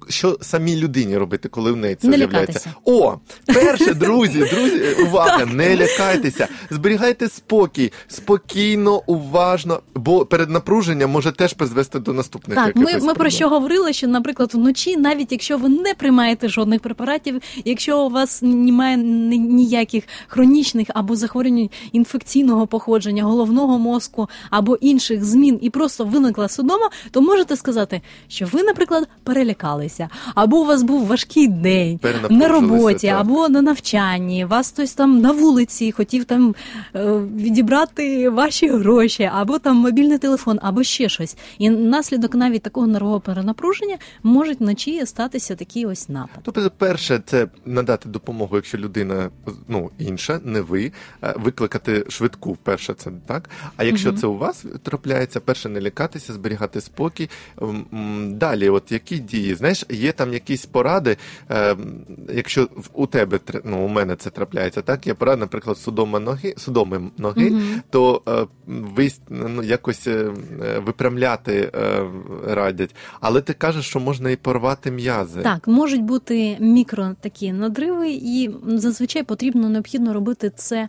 що 0.09 0.39
самій 0.41 0.77
людині 0.77 1.17
робити, 1.17 1.49
коли 1.49 1.73
в 1.73 1.77
неї 1.77 1.95
це 1.95 2.09
не 2.09 2.17
з'являється? 2.17 2.75
О, 2.85 3.15
перше, 3.47 3.95
друзі, 3.95 4.39
друзі, 4.39 5.03
увага, 5.03 5.47
не 5.47 5.77
лякайтеся, 5.77 6.49
зберігайте 6.71 7.29
спокій, 7.29 7.93
спокійно, 8.09 9.03
уважно, 9.07 9.81
бо 9.95 10.27
переднапруження 10.27 11.07
може 11.07 11.33
теж 11.33 11.53
призвести 11.53 11.99
до 11.99 12.13
наступних 12.13 12.57
Так, 12.57 12.77
ми, 12.77 12.99
ми 12.99 13.15
про 13.15 13.31
що 13.31 13.49
говорили, 13.49 13.93
що, 13.93 14.09
наприклад, 14.09 14.55
вночі, 14.55 14.97
навіть 14.97 15.33
якщо 15.33 15.59
ви 15.59 15.69
не 15.69 15.95
приймаєте 15.95 16.49
жодних 16.49 16.81
препаратів, 16.81 17.41
якщо 17.65 18.01
у 18.01 18.11
вас 18.11 18.43
немає 18.43 18.97
ніяких 18.97 20.05
хронічних 20.27 20.87
або 20.95 21.17
захворювань 21.17 21.71
інфекційного 21.93 22.67
походження, 22.67 23.25
головного 23.25 23.79
мозку 23.79 24.29
або 24.51 24.77
інших 24.77 25.25
змін, 25.25 25.59
і 25.63 25.71
просто 25.71 26.05
виникла 26.05 26.49
судома, 26.49 26.91
то 27.11 27.21
можете 27.21 27.57
сказати, 27.57 28.01
що 28.29 28.47
ви, 28.47 28.63
наприклад, 28.63 29.09
перелякались 29.25 29.96
займалися, 29.97 30.09
або 30.35 30.61
у 30.61 30.65
вас 30.65 30.83
був 30.83 31.07
важкий 31.07 31.49
день 31.49 32.01
на 32.31 32.49
роботі, 32.49 33.07
так. 33.07 33.21
або 33.21 33.49
на 33.49 33.63
навчанні, 33.63 34.45
вас 34.45 34.73
хтось 34.73 34.95
там 34.95 35.21
на 35.21 35.33
вулиці 35.33 35.93
хотів 35.93 36.25
там 36.25 36.55
е, 36.95 37.21
відібрати 37.37 38.29
ваші 38.29 38.69
гроші, 38.69 39.31
або 39.35 39.59
там 39.59 39.77
мобільний 39.77 40.19
телефон, 40.19 40.59
або 40.63 40.83
ще 40.83 41.09
щось. 41.09 41.37
І 41.59 41.71
наслідок 41.71 42.35
навіть 42.35 42.63
такого 42.63 42.87
нервового 42.87 43.21
перенапруження 43.21 43.97
можуть 44.23 44.61
вночі 44.61 45.07
статися 45.07 45.57
такий 45.57 45.87
ось 45.87 46.09
напад. 46.09 46.39
Тобто, 46.43 46.71
перше, 46.79 47.23
це 47.27 47.49
надати 47.65 48.09
допомогу, 48.09 48.57
якщо 48.57 48.79
людина 48.79 49.31
ну 49.69 49.91
інша, 49.99 50.41
не 50.45 50.61
ви, 50.61 50.93
е, 51.23 51.35
викликати 51.37 52.05
швидку. 52.09 52.57
Перше, 52.63 52.95
це 52.95 53.11
так. 53.27 53.51
А 53.77 53.85
якщо 53.85 54.09
угу. 54.09 54.19
це 54.19 54.27
у 54.27 54.37
вас 54.37 54.65
трапляється, 54.83 55.41
перше 55.41 55.69
не 55.69 55.81
лякатися, 55.81 56.33
зберігати 56.33 56.81
спокій. 56.81 57.31
Далі, 58.27 58.69
от 58.69 58.93
які 58.93 59.19
дії, 59.19 59.55
знаєш 59.55 59.85
є 59.91 60.13
там 60.13 60.33
якісь 60.33 60.67
поради, 60.67 61.17
е, 61.51 61.77
якщо 62.35 62.69
у 62.93 63.07
тебе 63.07 63.41
ну, 63.65 63.85
у 63.85 63.89
мене 63.89 64.17
це 64.17 64.31
трапляється, 64.31 64.83
так 64.83 65.07
є 65.07 65.15
порада, 65.15 65.41
наприклад, 65.41 65.79
судома 65.79 66.21
ноги, 66.21 66.55
судоми 66.57 67.11
ноги, 67.19 67.51
угу. 67.51 67.61
то 67.91 68.23
е, 68.29 68.47
ви 68.67 69.11
ну, 69.29 69.63
якось 69.63 70.07
е, 70.07 70.31
випрямляти 70.85 71.71
е, 71.75 72.03
радять. 72.47 72.95
Але 73.21 73.41
ти 73.41 73.53
кажеш, 73.53 73.87
що 73.87 74.01
можна 74.01 74.31
і 74.31 74.37
порвати 74.37 74.91
м'язи. 74.91 75.43
Так, 75.43 75.69
можуть 75.69 76.03
бути 76.03 76.57
мікро 76.61 77.15
такі 77.21 77.53
надриви, 77.53 78.11
і 78.11 78.51
зазвичай 78.67 79.23
потрібно 79.23 79.69
необхідно 79.69 80.13
робити 80.13 80.53
це 80.57 80.89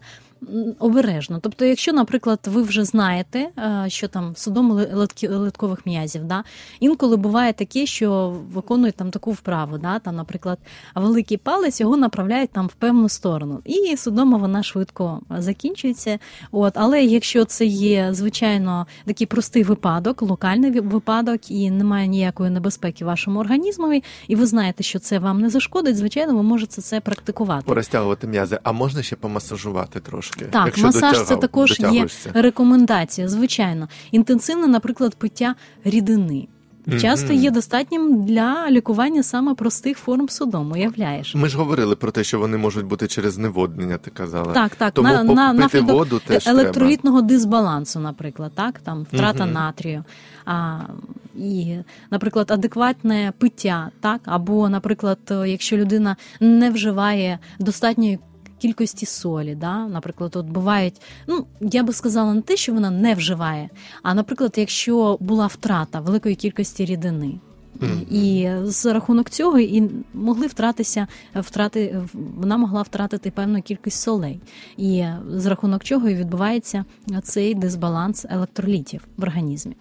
обережно. 0.80 1.40
Тобто, 1.42 1.66
якщо, 1.66 1.94
наприклад, 1.94 2.40
ви 2.46 2.62
вже 2.62 2.84
знаєте, 2.84 3.50
е, 3.60 3.86
що 3.88 4.08
там 4.08 4.36
судом 4.36 4.72
литкових 5.30 5.86
м'язів, 5.86 6.24
да, 6.24 6.44
інколи 6.80 7.18
буває 7.18 7.54
таке, 7.54 7.86
що 7.86 8.36
виконують 8.54 8.96
там 8.96 9.12
таку 9.12 9.32
вправу, 9.32 9.78
да, 9.78 10.00
там, 10.00 10.16
наприклад, 10.16 10.60
великий 10.96 11.38
палець 11.38 11.82
його 11.82 11.98
направляють 11.98 12.50
там 12.50 12.68
в 12.68 12.74
певну 12.74 13.10
сторону, 13.10 13.60
і 13.66 13.98
судома 13.98 14.38
вона 14.38 14.64
швидко 14.64 15.22
закінчується. 15.38 16.20
От, 16.52 16.74
Але 16.76 17.04
якщо 17.04 17.46
це 17.46 17.66
є 17.66 18.10
звичайно 18.12 18.88
такий 19.06 19.28
простий 19.28 19.64
випадок, 19.64 20.22
локальний 20.22 20.72
випадок, 20.72 21.52
і 21.52 21.72
немає 21.72 22.08
ніякої 22.08 22.50
небезпеки 22.50 23.06
вашому 23.06 23.40
організмові, 23.40 24.04
і 24.28 24.36
ви 24.36 24.46
знаєте, 24.46 24.84
що 24.84 25.00
це 25.00 25.20
вам 25.20 25.42
не 25.42 25.50
зашкодить, 25.50 25.98
звичайно, 25.98 26.36
ви 26.36 26.44
можете 26.44 26.82
це 26.82 27.00
практикувати. 27.00 27.64
Порозтягувати 27.66 28.28
м'язи, 28.28 28.60
а 28.64 28.72
можна 28.72 29.04
ще 29.04 29.16
помасажувати 29.16 30.00
трошки 30.00 30.27
трошки. 30.30 30.52
Так, 30.52 30.66
якщо 30.66 30.86
масаж 30.86 31.02
дотягав, 31.02 31.28
це 31.28 31.36
також 31.36 31.80
є 31.80 32.08
рекомендація, 32.34 33.28
звичайно. 33.28 33.90
Інтенсивне, 34.12 34.68
наприклад, 34.68 35.16
пиття 35.16 35.56
рідини. 35.84 36.48
Часто 37.02 37.34
є 37.34 37.52
достатнім 37.52 38.26
для 38.26 38.68
лікування 38.70 39.24
саме 39.24 39.54
простих 39.54 39.98
форм 39.98 40.30
судому, 40.30 40.74
уявляєш. 40.74 41.36
Ми 41.36 41.50
ж 41.50 41.58
говорили 41.58 41.96
про 41.96 42.12
те, 42.12 42.24
що 42.24 42.40
вони 42.40 42.58
можуть 42.58 42.86
бути 42.86 43.08
через 43.08 43.34
зневоднення, 43.34 43.98
ти 43.98 44.12
казала. 44.12 44.54
Так, 44.54 44.76
так. 44.76 44.94
Тому 44.94 45.08
на, 45.08 45.24
на, 45.24 45.54
на 45.54 45.68
воду 45.82 46.22
теж 46.28 46.48
електролітного 46.48 47.20
треба. 47.20 47.34
дисбалансу, 47.34 48.00
наприклад, 48.00 48.52
так, 48.56 48.80
там 48.80 49.08
втрата 49.14 49.44
угу. 49.44 49.54
натрію. 49.54 50.04
А, 50.46 50.80
І, 51.36 51.76
наприклад, 52.12 52.52
адекватне 52.52 53.34
пиття, 53.38 53.92
так, 54.00 54.22
або, 54.26 54.70
наприклад, 54.70 55.20
якщо 55.46 55.78
людина 55.78 56.16
не 56.40 56.70
вживає 56.70 57.40
достатньої 57.60 58.20
кількості 58.58 59.06
солі. 59.06 59.56
Да? 59.56 59.88
Наприклад, 59.88 60.36
от 60.36 60.46
бувають, 60.46 61.02
ну 61.28 61.46
я 61.62 61.84
би 61.84 61.94
сказала 61.94 62.34
не 62.34 62.42
те, 62.42 62.58
що 62.58 62.74
вона 62.74 62.90
не 62.90 63.14
вживає, 63.14 63.70
а 64.04 64.14
наприклад, 64.14 64.54
якщо 64.58 65.18
була 65.20 65.48
втрата 65.48 66.00
великої 66.00 66.36
кількості 66.36 66.86
рідини. 66.86 67.40
І 68.12 68.50
за 68.64 68.94
рахунок 68.94 69.30
цього 69.30 69.60
і 69.60 69.90
могли 70.14 70.48
втратися 70.48 71.08
втрати. 71.36 72.02
Вона 72.14 72.58
могла 72.58 72.82
втратити 72.82 73.32
певну 73.32 73.62
кількість 73.62 74.02
солей, 74.02 74.40
і 74.78 75.06
за 75.30 75.50
рахунок 75.50 75.84
чого 75.84 76.10
і 76.10 76.16
відбувається 76.16 76.86
цей 77.24 77.56
дисбаланс 77.56 78.26
електролітів 78.30 79.08
в 79.18 79.24
організмі. 79.24 79.76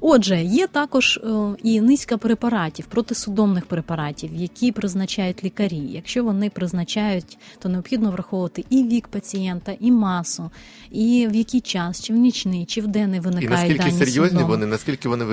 Отже, 0.00 0.42
є 0.42 0.66
також 0.66 1.16
е, 1.16 1.56
і 1.62 1.80
низка 1.80 2.16
препаратів, 2.16 2.86
протисудомних 2.86 3.66
препаратів, 3.66 4.30
які 4.34 4.72
призначають 4.72 5.44
лікарі. 5.44 5.82
Якщо 5.90 6.24
вони 6.24 6.50
призначають, 6.50 7.38
то 7.58 7.68
необхідно 7.68 8.10
враховувати 8.10 8.64
і 8.70 8.84
вік 8.84 9.08
пацієнта, 9.08 9.74
і 9.80 9.90
масу, 9.90 10.50
і 10.90 11.28
в 11.30 11.34
який 11.34 11.60
час, 11.60 12.02
чи 12.02 12.12
в 12.12 12.16
нічний, 12.16 12.64
чи 12.64 12.80
в 12.80 12.86
денний 12.86 13.20
виникають 13.20 13.50
І 13.50 13.54
наскільки 13.54 13.78
дані 13.78 13.98
серйозні 13.98 14.28
судоми. 14.28 14.44
вони, 14.44 14.66
наскільки 14.66 15.08
вони 15.08 15.24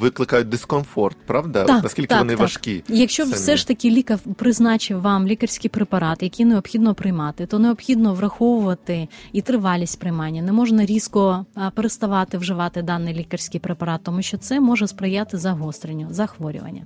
викликають 0.00 0.48
дискомфорт, 0.48 1.16
правда? 1.26 1.64
Так, 1.64 1.82
наскільки 1.82 2.08
так, 2.08 2.18
вони 2.18 2.32
так. 2.32 2.40
важкі? 2.40 2.82
Якщо 2.88 3.22
самі? 3.22 3.34
все 3.34 3.56
ж 3.56 3.68
таки 3.68 3.90
лікар 3.90 4.18
призначив 4.36 5.00
вам 5.00 5.26
лікарський 5.26 5.70
препарат, 5.70 6.22
який 6.22 6.46
необхідно 6.46 6.94
приймати, 6.94 7.46
то 7.46 7.58
необхідно 7.58 8.14
враховувати 8.14 9.08
і 9.32 9.40
тривалість 9.40 10.00
приймання. 10.00 10.42
Не 10.42 10.52
можна 10.52 10.86
різко 10.86 11.46
переставати 11.74 12.38
вживати 12.38 12.82
даний 12.82 13.14
лікарський 13.14 13.60
препарат, 13.60 13.95
тому 13.98 14.22
що 14.22 14.38
це 14.38 14.60
може 14.60 14.86
сприяти 14.88 15.38
загостренню 15.38 16.06
захворювання. 16.10 16.82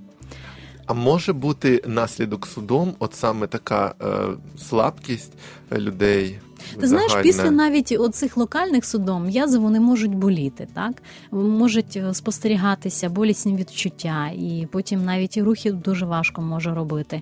А 0.85 0.93
може 0.93 1.33
бути 1.33 1.83
наслідок 1.87 2.47
судом, 2.47 2.93
от 2.99 3.13
саме 3.13 3.47
така 3.47 3.95
е, 4.01 4.05
слабкість 4.57 5.33
е, 5.71 5.77
людей. 5.79 6.39
Ти 6.79 6.87
знаєш, 6.87 7.15
після 7.23 7.51
навіть 7.51 7.91
оцих 7.99 8.37
локальних 8.37 8.85
судом 8.85 9.25
м'язи 9.25 9.57
вони 9.59 9.79
можуть 9.79 10.15
боліти, 10.15 10.67
так 10.73 10.91
можуть 11.31 11.97
е, 11.97 12.13
спостерігатися 12.13 13.09
болісні 13.09 13.55
відчуття, 13.55 14.27
і 14.35 14.67
потім 14.71 15.05
навіть 15.05 15.37
і 15.37 15.41
рухи 15.41 15.71
дуже 15.71 16.05
важко 16.05 16.41
може 16.41 16.73
робити. 16.73 17.21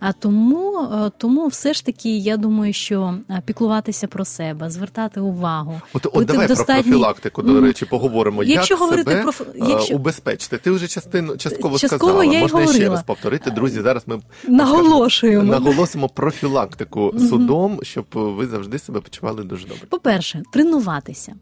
А 0.00 0.12
тому, 0.12 0.78
е, 1.06 1.10
тому 1.18 1.46
все 1.46 1.74
ж 1.74 1.86
таки, 1.86 2.16
я 2.18 2.36
думаю, 2.36 2.72
що 2.72 3.14
е, 3.30 3.42
піклуватися 3.46 4.06
про 4.06 4.24
себе, 4.24 4.70
звертати 4.70 5.20
увагу. 5.20 5.80
От, 5.92 6.06
от 6.12 6.24
давай 6.24 6.48
достатній- 6.48 6.74
про 6.82 6.82
профілактику, 6.82 7.42
до 7.42 7.60
речі, 7.60 7.84
поговоримо. 7.84 8.42
Якщо 8.44 8.74
як 8.74 8.80
говорити 8.80 9.10
себе 9.10 9.22
про 9.22 9.66
якщо- 9.68 9.94
убезпечити? 9.94 10.58
Ти 10.58 10.70
вже 10.70 10.88
частину 10.88 11.36
частково, 11.36 11.78
Частково 11.78 12.12
сказала. 12.12 12.24
я 12.24 12.40
Можна 12.40 12.58
ще 12.58 12.66
говорила. 12.66 12.94
раз 12.94 13.02
повторити. 13.04 13.50
Друзі, 13.50 13.80
зараз 13.82 14.02
ми 14.06 14.20
Наголошуємо. 14.48 15.42
наголосимо 15.44 16.08
профілактику 16.08 17.14
судом, 17.18 17.80
щоб 17.82 18.04
ви 18.12 18.46
завжди 18.46 18.73
себе 18.78 19.00
почували 19.00 19.44
дуже 19.44 19.66
добре. 19.66 19.86
По-перше, 19.88 20.42
тренуватися. 20.52 21.34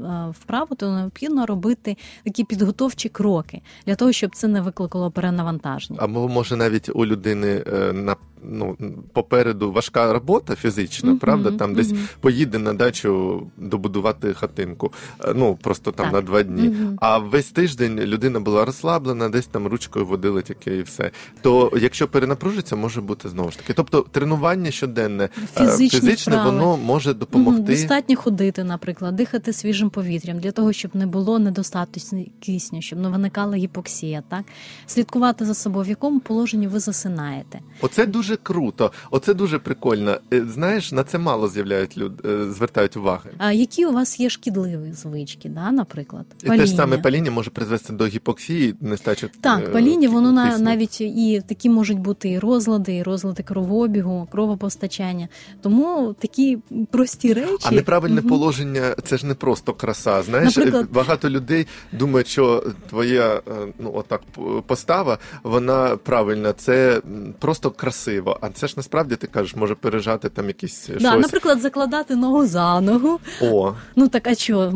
Е, 0.00 0.32
Вправо 0.40 0.76
то 0.76 0.92
необхідно 0.92 1.46
робити 1.46 1.96
такі 2.24 2.44
підготовчі 2.44 3.08
кроки 3.08 3.62
для 3.86 3.94
того, 3.94 4.12
щоб 4.12 4.36
це 4.36 4.48
не 4.48 4.60
викликало 4.60 5.10
перенавантаження. 5.10 5.98
Або 6.02 6.28
може 6.28 6.56
навіть 6.56 6.90
у 6.94 7.06
людини 7.06 7.64
е, 7.66 7.92
на 7.92 8.16
ну 8.50 8.76
попереду 9.12 9.72
важка 9.72 10.12
робота 10.12 10.54
фізична, 10.54 11.10
Мгм, 11.10 11.18
правда? 11.18 11.50
Там 11.50 11.74
десь 11.74 11.94
поїде 12.20 12.58
на 12.58 12.74
дачу 12.74 13.42
добудувати 13.56 14.34
хатинку. 14.34 14.92
Е, 15.24 15.32
Ну 15.36 15.58
просто 15.62 15.92
там 15.92 16.06
Так. 16.06 16.12
на 16.14 16.20
два 16.20 16.42
дні. 16.42 16.76
А 17.00 17.18
весь 17.18 17.50
тиждень 17.50 18.00
людина 18.00 18.40
була 18.40 18.64
розслаблена, 18.64 19.28
десь 19.28 19.46
там 19.46 19.66
ручкою 19.66 20.06
водили 20.06 20.42
тільки 20.42 20.76
і 20.76 20.82
все. 20.82 21.10
То 21.42 21.72
якщо 21.80 22.08
перенапружиться, 22.08 22.76
може 22.76 23.00
бути 23.00 23.28
знову 23.28 23.50
ж 23.50 23.58
таки. 23.58 23.72
Тобто 23.72 24.06
тренування 24.10 24.70
щоденне 24.70 25.24
е, 25.24 25.30
Фізичні 25.58 26.00
фізичне, 26.00 26.32
вправи. 26.32 26.50
воно 26.50 26.76
може 26.76 27.14
допомогти. 27.14 27.62
Достатньо 27.62 28.16
ходити, 28.16 28.64
наприклад, 28.64 29.16
дихати 29.16 29.52
свіжим 29.52 29.90
повітрям 29.90 30.38
для 30.38 30.50
того, 30.50 30.72
щоб 30.72 30.96
не 30.96 31.06
було 31.06 31.38
недостатньо 31.38 32.24
кисню, 32.40 32.82
щоб 32.82 32.98
не 32.98 33.08
виникала 33.08 33.56
гіпоксія. 33.56 34.22
Так 34.28 34.44
слідкувати 34.86 35.44
за 35.44 35.54
собою, 35.54 35.84
в 35.84 35.88
якому 35.88 36.20
положенні 36.20 36.66
ви 36.66 36.78
засинаєте. 36.80 37.60
Оце 37.80 38.06
дуже 38.06 38.35
круто, 38.42 38.92
оце 39.10 39.34
дуже 39.34 39.58
прикольно. 39.58 40.18
Е, 40.32 40.44
Знаєш, 40.54 40.92
на 40.92 41.04
це 41.04 41.18
мало 41.18 41.48
з'являють 41.48 41.98
люд, 41.98 42.12
е, 42.26 42.50
звертають 42.52 42.96
уваги. 42.96 43.30
А 43.38 43.52
які 43.52 43.86
у 43.86 43.92
вас 43.92 44.20
є 44.20 44.30
шкідливі 44.30 44.92
звички, 44.92 45.48
да, 45.48 45.72
наприклад, 45.72 46.26
І 46.44 46.46
те 46.46 46.66
ж 46.66 46.74
саме 46.74 46.98
паління 46.98 47.30
може 47.30 47.50
призвести 47.50 47.92
до 47.92 48.06
гіпоксії, 48.06 48.74
нестачі. 48.80 49.28
Так, 49.40 49.64
е, 49.64 49.68
паління, 49.68 50.08
воно 50.08 50.32
на 50.32 50.58
навіть 50.58 51.00
і 51.00 51.42
такі 51.48 51.70
можуть 51.70 51.98
бути 51.98 52.30
і 52.30 52.38
розлади, 52.38 52.96
і 52.96 53.02
розлади 53.02 53.42
кровообігу, 53.42 54.28
кровопостачання. 54.32 55.28
Тому 55.62 56.14
такі 56.18 56.58
прості 56.90 57.32
речі. 57.32 57.56
А 57.64 57.70
неправильне 57.70 58.20
Мгм. 58.20 58.30
положення 58.30 58.94
це 59.04 59.16
ж 59.16 59.26
не 59.26 59.34
просто 59.34 59.72
краса. 59.72 60.22
Знаєш, 60.22 60.56
Наприклад- 60.56 60.86
багато 60.92 61.30
людей 61.30 61.66
думають, 61.92 62.28
що 62.28 62.64
твоя 62.90 63.40
ну 63.78 63.92
отак 63.94 64.22
постава, 64.66 65.18
вона 65.42 65.96
правильна, 65.96 66.52
це 66.52 67.02
просто 67.38 67.70
красиво. 68.16 68.38
А 68.40 68.48
це 68.48 68.66
ж 68.66 68.74
насправді 68.76 69.16
ти 69.16 69.26
кажеш, 69.26 69.56
може 69.56 69.74
пережати 69.74 70.28
там 70.28 70.46
якісь 70.46 70.86
Да, 70.88 70.98
щось. 71.10 71.22
наприклад, 71.22 71.60
закладати 71.60 72.16
ногу 72.16 72.46
за 72.46 72.80
ногу. 72.80 73.18
О, 73.42 73.72
Ну 73.96 74.08
так 74.08 74.26
а 74.26 74.34
що? 74.34 74.72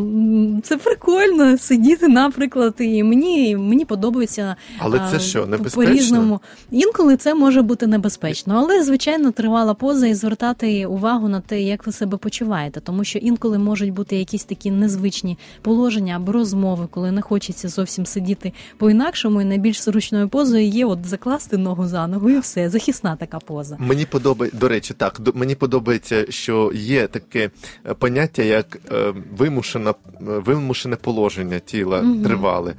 Це 0.63 0.77
прикольно 0.77 1.59
сидіти, 1.59 2.09
наприклад, 2.09 2.75
і 2.79 3.03
мені 3.03 3.57
мені 3.57 3.85
подобається. 3.85 4.57
але 4.79 4.99
це 5.11 5.17
а, 5.17 5.19
що, 5.19 5.41
по- 5.41 5.47
небезпечно? 5.47 5.85
По-різному. 5.93 6.41
Інколи 6.71 7.17
це 7.17 7.35
може 7.35 7.63
бути 7.63 7.87
небезпечно, 7.87 8.55
але 8.59 8.83
звичайно 8.85 9.31
тривала 9.31 9.75
поза 9.75 10.07
і 10.07 10.15
звертати 10.15 10.87
увагу 10.87 11.29
на 11.29 11.41
те, 11.41 11.61
як 11.63 11.87
ви 11.87 11.93
себе 11.93 12.17
почуваєте, 12.17 12.81
тому 12.81 13.05
що 13.05 13.19
інколи 13.19 13.59
можуть 13.59 13.93
бути 13.93 14.17
якісь 14.17 14.45
такі 14.45 14.71
незвичні 14.71 15.39
положення 15.63 16.17
або 16.17 16.33
розмови, 16.33 16.89
коли 16.91 17.11
не 17.13 17.23
хочеться 17.23 17.69
зовсім 17.69 18.07
сидіти 18.07 18.53
по-інакшому, 18.79 19.43
і 19.43 19.45
найбільш 19.45 19.83
зручною 19.83 20.29
позою 20.29 20.67
є 20.67 20.87
от 20.87 21.07
закласти 21.07 21.57
ногу 21.59 21.87
за 21.87 22.07
ногу, 22.07 22.31
і 22.31 22.39
все, 22.39 22.71
захисна 22.71 23.17
така 23.17 23.30
поза. 23.39 23.77
Мені 23.81 24.07
подобається, 24.07 24.59
до 24.59 24.69
речі, 24.69 24.95
так 24.95 25.21
мені 25.35 25.55
подобається, 25.55 26.27
що 26.33 26.73
є 26.75 27.07
таке 27.07 27.51
е, 27.87 27.95
поняття, 27.95 28.43
як 28.43 28.79
е, 28.93 29.15
вимушена, 29.37 29.91
е, 29.91 29.95
вимушене 30.21 30.97
положення 30.97 31.59
тіла 31.59 32.03
Мгм. 32.03 32.25
тривале. 32.25 32.75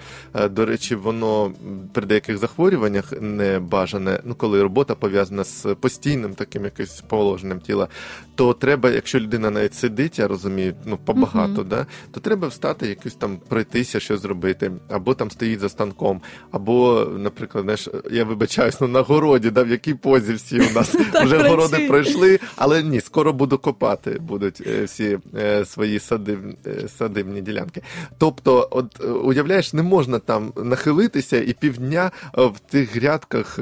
До 0.52 0.66
речі, 0.66 0.96
воно 0.96 1.52
при 1.94 2.06
деяких 2.06 2.38
захворюваннях 2.38 3.14
не 3.22 3.60
бажане. 3.60 4.20
Ну, 4.24 4.36
коли 4.36 4.62
робота 4.62 4.96
пов'язана 4.96 5.44
з 5.44 5.68
постійним 5.80 6.34
таким 6.34 6.64
якимось 6.64 7.02
положенням 7.02 7.60
тіла, 7.60 7.88
то 8.36 8.54
треба, 8.54 8.90
якщо 8.90 9.20
людина 9.20 9.50
навіть 9.50 9.74
сидить, 9.74 10.20
я 10.20 10.28
розумію, 10.28 10.74
ну 10.86 10.98
побагато, 11.06 11.62
Мгм. 11.62 11.68
да, 11.70 11.86
то 12.12 12.20
треба 12.20 12.48
встати, 12.48 12.88
якось 12.88 13.16
там 13.16 13.38
пройтися, 13.48 14.00
щось 14.00 14.22
зробити, 14.22 14.72
або 14.90 15.14
там 15.14 15.32
стоїть 15.32 15.60
за 15.60 15.70
станком, 15.70 16.22
або, 16.52 17.08
наприклад, 17.18 17.64
знаєш, 17.64 17.90
я 18.12 18.24
вибачаюсь, 18.24 18.82
ну 18.82 18.88
на 18.88 19.02
городі, 19.02 19.50
да, 19.50 19.64
в 19.64 19.70
якій 19.70 19.94
позі 19.94 20.38
всі 20.46 20.60
у 20.60 20.74
нас 20.74 20.96
вже 21.24 21.50
городи 21.50 21.88
пройшли, 21.88 22.40
але 22.56 22.84
ні, 22.84 23.02
скоро 23.02 23.34
буду 23.34 23.58
копати 23.58 24.18
будуть 24.20 24.62
е, 24.68 24.84
всі 24.84 25.18
е, 25.38 25.66
свої 25.66 26.00
садиб, 26.00 26.40
е, 26.68 26.88
садибні 26.98 27.42
ділянки. 27.42 27.82
Тобто, 28.18 28.68
от 28.72 29.02
уявляєш, 29.24 29.74
не 29.74 29.84
можна 29.84 30.20
там 30.20 30.54
нахилитися 30.56 31.38
і 31.38 31.54
півдня 31.54 32.12
в 32.34 32.60
тих 32.70 32.96
грядках 32.96 33.60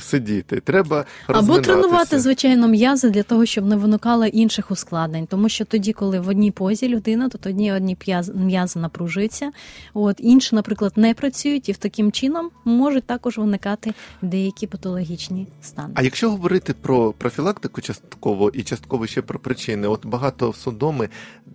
сидіти. 0.00 0.60
Треба 0.60 1.04
Або 1.26 1.58
тренувати, 1.58 2.20
звичайно, 2.20 2.68
м'язи 2.68 3.10
для 3.10 3.22
того, 3.22 3.46
щоб 3.46 3.66
не 3.66 3.76
виникало 3.76 4.26
інших 4.26 4.70
ускладнень. 4.70 5.26
Тому 5.26 5.48
що 5.48 5.64
тоді, 5.64 5.92
коли 5.92 6.20
в 6.20 6.28
одній 6.28 6.50
позі 6.50 6.88
людина, 6.88 7.28
то 7.28 7.38
тоді 7.38 7.72
одні 7.72 7.96
м'язи 8.34 8.78
напружуються, 8.78 9.50
от 9.94 10.16
інші, 10.18 10.54
наприклад, 10.54 10.92
не 10.96 11.14
працюють, 11.14 11.68
і 11.68 11.72
в 11.72 11.76
таким 11.76 12.12
чином 12.12 12.50
можуть 12.64 13.04
також 13.04 13.38
виникати 13.38 13.94
деякі 14.22 14.66
патологічні 14.66 15.46
стани. 15.62 15.94
Якщо 16.14 16.30
говорити 16.30 16.74
про 16.74 17.12
профілактику 17.12 17.80
частково 17.80 18.50
і 18.50 18.62
частково 18.62 19.06
ще 19.06 19.22
про 19.22 19.38
причини, 19.38 19.88
от 19.88 20.06
багато 20.06 20.52
судоми 20.52 21.08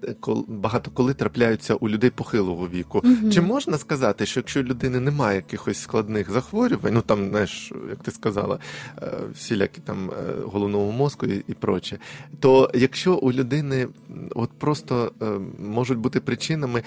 е, 0.04 0.16
багато 0.48 0.92
коли 0.92 1.14
трапляються 1.14 1.76
у 1.76 1.90
людей 1.90 2.10
похилого 2.10 2.68
віку. 2.68 3.02
Мгм. 3.04 3.32
Чи 3.32 3.42
можна 3.42 3.78
сказати, 3.78 4.26
що 4.26 4.40
якщо 4.40 4.60
у 4.60 4.64
людини 4.64 5.00
немає 5.00 5.36
якихось 5.36 5.82
складних 5.82 6.32
захворювань, 6.32 6.94
ну 6.94 7.02
там, 7.02 7.30
знаєш, 7.30 7.72
як 7.90 8.00
ти 8.04 8.12
сказала, 8.12 8.60
е, 9.02 9.12
всілякі 9.34 9.82
там 9.82 10.12
е, 10.12 10.34
головного 10.46 10.92
мозку 10.92 11.26
і, 11.26 11.44
і 11.48 11.54
проче, 11.54 11.98
то 12.40 12.72
якщо 12.74 13.16
у 13.16 13.32
людини 13.32 13.88
от 14.36 14.50
просто 14.50 15.12
можуть 15.60 15.98
бути 15.98 16.20
причинами 16.20 16.84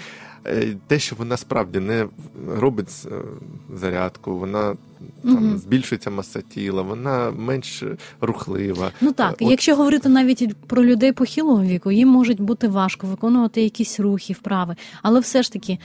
те, 0.86 0.98
що 0.98 1.16
вона 1.16 1.36
справді 1.36 1.80
не 1.80 2.08
робить 2.48 3.06
зарядку, 3.74 4.38
вона 4.38 4.76
там 5.22 5.32
Мгм. 5.32 5.58
збільшується 5.58 6.10
маса 6.10 6.42
тіла, 6.54 6.82
вона 6.82 7.30
менш 7.30 7.82
рухлива. 8.20 8.90
Ну 9.00 9.12
так, 9.12 9.32
От- 9.40 9.50
якщо 9.50 9.76
говорити 9.76 10.08
навіть 10.08 10.56
про 10.56 10.84
людей 10.84 11.12
похилого 11.12 11.62
віку, 11.62 11.90
їм 11.90 12.08
можуть 12.08 12.40
бути 12.40 12.68
важко 12.68 13.06
виконувати 13.06 13.62
якісь 13.62 14.00
рухи, 14.00 14.32
вправи, 14.32 14.76
але 15.02 15.20
все 15.20 15.42
ж 15.42 15.52
таки 15.52 15.78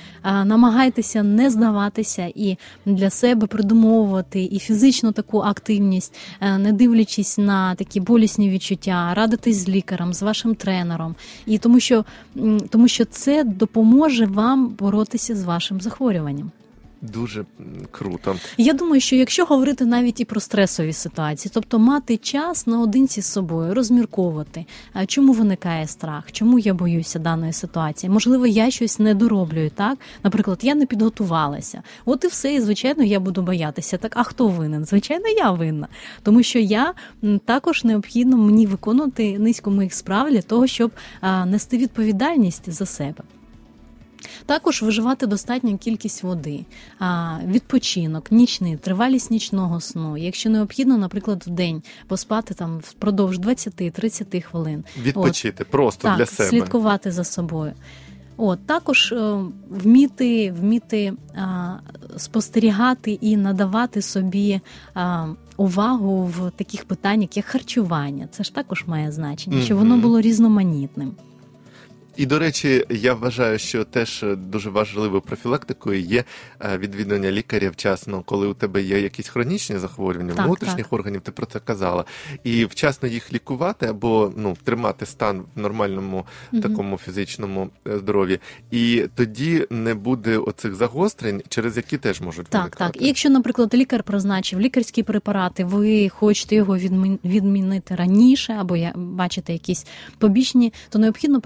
намагайтеся 0.45 1.23
не 1.23 1.49
здаватися 1.49 2.31
і 2.35 2.57
для 2.85 3.09
себе 3.09 3.47
придумовувати 3.47 4.43
і 4.43 4.59
фізичну 4.59 5.11
таку 5.11 5.39
активність, 5.39 6.15
е, 6.41 6.57
не 6.57 6.73
дивлячись 6.73 7.37
на 7.37 7.75
такі 7.75 7.99
болісні 7.99 8.49
відчуття, 8.49 9.13
радитись 9.13 9.57
з 9.57 9.69
лікарем, 9.69 10.13
з 10.13 10.21
вашим 10.21 10.55
тренером, 10.55 11.15
і 11.45 11.57
тому 11.57 11.79
що, 11.79 12.05
тому 12.69 12.87
що 12.87 13.05
це 13.05 13.43
допоможе 13.43 14.25
вам 14.25 14.67
боротися 14.67 15.35
з 15.35 15.43
вашим 15.43 15.81
захворюванням. 15.81 16.51
Дуже 17.01 17.45
круто. 17.91 18.35
Я 18.57 18.73
думаю, 18.73 19.01
що 19.01 19.15
якщо 19.15 19.45
говорити 19.45 19.85
навіть 19.85 20.19
і 20.19 20.25
про 20.25 20.39
стресові 20.39 20.93
ситуації, 20.93 21.51
тобто 21.53 21.79
мати 21.79 22.17
час 22.17 22.67
наодинці 22.67 23.21
з 23.21 23.25
собою, 23.25 23.73
розмірковувати, 23.73 24.65
чому 25.07 25.33
виникає 25.33 25.87
страх, 25.87 26.31
чому 26.31 26.59
я 26.59 26.73
боюся 26.73 27.19
даної 27.19 27.53
ситуації, 27.53 28.09
можливо, 28.09 28.47
я 28.47 28.71
щось 28.71 28.99
не 28.99 29.13
дороблюю, 29.13 29.69
так? 29.69 29.97
Наприклад, 30.23 30.59
я 30.61 30.75
не 30.75 30.85
підготувалася. 30.85 31.83
От 32.05 32.23
і 32.23 32.27
все, 32.27 32.53
і 32.53 32.61
звичайно, 32.61 33.03
я 33.03 33.19
буду 33.19 33.41
боятися. 33.41 33.97
Так, 33.97 34.13
а 34.15 34.23
хто 34.23 34.47
винен? 34.47 34.85
Звичайно, 34.85 35.27
я 35.27 35.51
винна, 35.51 35.87
тому 36.23 36.43
що 36.43 36.59
я 36.59 36.93
також 37.45 37.83
необхідно 37.83 38.37
мені 38.37 38.65
виконувати 38.65 39.39
низку 39.39 39.71
моїх 39.71 39.93
справ 39.93 40.31
для 40.31 40.41
того, 40.41 40.67
щоб 40.67 40.91
нести 41.45 41.77
відповідальність 41.77 42.71
за 42.71 42.85
себе. 42.85 43.23
Також 44.45 44.81
виживати 44.81 45.27
достатню 45.27 45.77
кількість 45.77 46.23
води, 46.23 46.65
відпочинок, 47.45 48.31
нічний, 48.31 48.77
тривалість 48.77 49.31
нічного 49.31 49.81
сну. 49.81 50.17
Якщо 50.17 50.49
необхідно, 50.49 50.97
наприклад, 50.97 51.43
в 51.47 51.49
день 51.49 51.83
поспати 52.07 52.53
там 52.53 52.77
впродовж 52.77 53.39
20-30 53.39 54.41
хвилин. 54.41 54.83
Відпочити 54.97 55.63
просто 55.63 56.07
так, 56.07 56.17
для 56.17 56.25
себе. 56.25 56.49
слідкувати 56.49 57.11
за 57.11 57.23
собою. 57.23 57.73
От 58.37 58.65
також 58.65 59.11
е, 59.11 59.43
вміти, 59.69 60.51
вміти 60.51 61.13
а, 61.35 61.75
спостерігати 62.17 63.11
і 63.11 63.37
надавати 63.37 64.01
собі 64.01 64.61
а, 64.93 65.27
увагу 65.57 66.25
в 66.25 66.51
таких 66.51 66.85
питаннях, 66.85 67.37
як 67.37 67.45
харчування. 67.45 68.27
Це 68.31 68.43
ж 68.43 68.55
також 68.55 68.83
має 68.87 69.11
значення, 69.11 69.61
щоб 69.61 69.77
воно 69.77 69.97
було 69.97 70.21
різноманітним. 70.21 71.15
І 72.17 72.25
до 72.25 72.39
речі, 72.39 72.85
я 72.89 73.13
вважаю, 73.13 73.59
що 73.59 73.83
теж 73.83 74.25
дуже 74.37 74.69
важливою 74.69 75.21
профілактикою 75.21 75.99
є 76.01 76.23
е, 76.61 76.77
відвідування 76.77 77.31
лікаря 77.31 77.69
вчасно, 77.69 78.21
коли 78.25 78.47
у 78.47 78.53
тебе 78.53 78.81
є 78.81 78.99
якісь 78.99 79.27
хронічні 79.27 79.77
захворювання 79.77 80.33
Так, 80.33 80.45
внутрішніх 80.45 80.85
так. 80.85 80.93
органів. 80.93 81.21
Ти 81.21 81.31
про 81.31 81.45
це 81.45 81.59
казала, 81.59 82.05
і 82.43 82.65
вчасно 82.65 83.07
їх 83.07 83.33
лікувати 83.33 83.85
або 83.85 84.33
ну 84.37 84.57
тримати 84.63 85.05
стан 85.05 85.43
в 85.55 85.59
нормальному 85.59 86.25
Мгм. 86.51 86.61
такому 86.61 86.97
фізичному 86.97 87.69
е, 87.87 87.97
здоров'ї, 87.97 88.39
і 88.71 89.05
тоді 89.15 89.67
не 89.69 89.93
буде 89.95 90.37
оцих 90.37 90.75
загострень, 90.75 91.41
через 91.49 91.77
які 91.77 91.97
теж 91.97 92.21
можуть 92.21 92.47
Так, 92.47 92.61
виникати. 92.61 92.93
так. 92.93 93.01
І 93.01 93.07
якщо, 93.07 93.29
наприклад, 93.29 93.73
лікар 93.73 94.03
призначив 94.03 94.59
лікарські 94.59 95.03
препарати, 95.03 95.65
ви 95.65 96.09
хочете 96.09 96.55
його 96.55 96.77
відмін- 96.77 97.19
відмінити 97.25 97.95
раніше, 97.95 98.53
або 98.59 98.75
я 98.75 98.91
бачите 98.95 99.53
якісь 99.53 99.85
побічні, 100.17 100.73
то 100.89 100.99
необхідно 100.99 101.41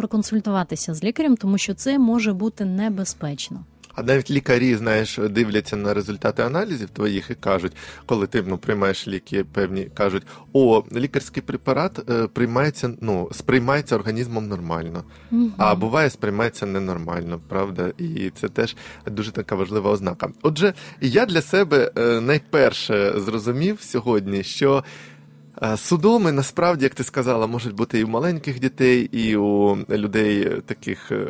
проконсультуватися 0.61 0.93
з 0.93 1.03
лікарем, 1.03 1.37
тому 1.37 1.57
що 1.57 1.73
це 1.73 1.99
може 1.99 2.33
бути 2.33 2.65
небезпечно. 2.65 3.65
А 3.95 4.03
навіть 4.03 4.31
лікарі, 4.31 4.75
знаєш, 4.75 5.19
дивляться 5.29 5.75
на 5.75 5.93
результати 5.93 6.43
аналізів 6.43 6.89
твоїх 6.89 7.29
і 7.29 7.35
кажуть, 7.35 7.71
коли 8.05 8.27
ти 8.27 8.43
ну, 8.47 8.57
приймаєш 8.57 9.07
ліки, 9.07 9.43
певні 9.43 9.89
кажуть, 9.93 10.23
о, 10.53 10.83
лікарський 10.95 11.43
препарат 11.43 12.09
е, 12.09 12.27
приймається, 12.27 12.93
ну 13.01 13.29
сприймається 13.31 13.95
організмом 13.95 14.47
нормально, 14.47 15.03
Мгм. 15.31 15.53
а 15.57 15.75
буває 15.75 16.09
сприймається 16.09 16.65
ненормально, 16.65 17.39
правда? 17.47 17.91
І 17.97 18.29
це 18.29 18.47
теж 18.47 18.75
дуже 19.07 19.31
така 19.31 19.55
важлива 19.55 19.91
ознака. 19.91 20.29
Отже, 20.41 20.73
я 21.01 21.25
для 21.25 21.41
себе 21.41 21.91
е, 21.97 22.21
найперше 22.21 23.13
зрозумів 23.17 23.81
сьогодні, 23.81 24.43
що. 24.43 24.83
Е, 25.63 25.77
Судоми 25.77 26.31
насправді, 26.31 26.83
як 26.83 26.95
ти 26.95 27.03
сказала, 27.03 27.47
можуть 27.47 27.75
бути 27.75 27.99
і 27.99 28.03
у 28.03 28.07
маленьких 28.07 28.59
дітей, 28.59 29.09
і 29.11 29.35
у 29.35 29.77
людей 29.89 30.41
е, 30.41 30.61
таких 30.65 31.11
е, 31.11 31.27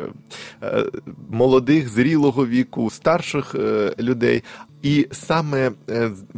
молодих, 1.30 1.88
зрілого 1.88 2.46
віку, 2.46 2.90
старших 2.90 3.54
людей. 3.98 4.42
І 4.82 5.08
саме 5.12 5.72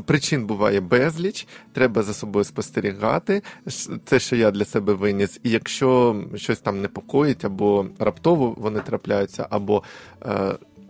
причин 0.04 0.46
буває 0.46 0.80
безліч, 0.80 1.46
треба 1.72 2.02
за 2.02 2.14
собою 2.14 2.44
спостерігати. 2.44 3.42
Це, 4.04 4.18
що 4.18 4.37
я 4.37 4.50
для 4.50 4.64
себе 4.64 4.94
виніс. 4.94 5.40
І 5.42 5.50
якщо 5.50 6.22
щось 6.35 6.59
там 6.59 6.80
непокоїть, 6.80 7.44
або 7.44 7.87
раптово 7.98 8.54
вони 8.59 8.80
трапляються, 8.80 9.46
або 9.50 9.83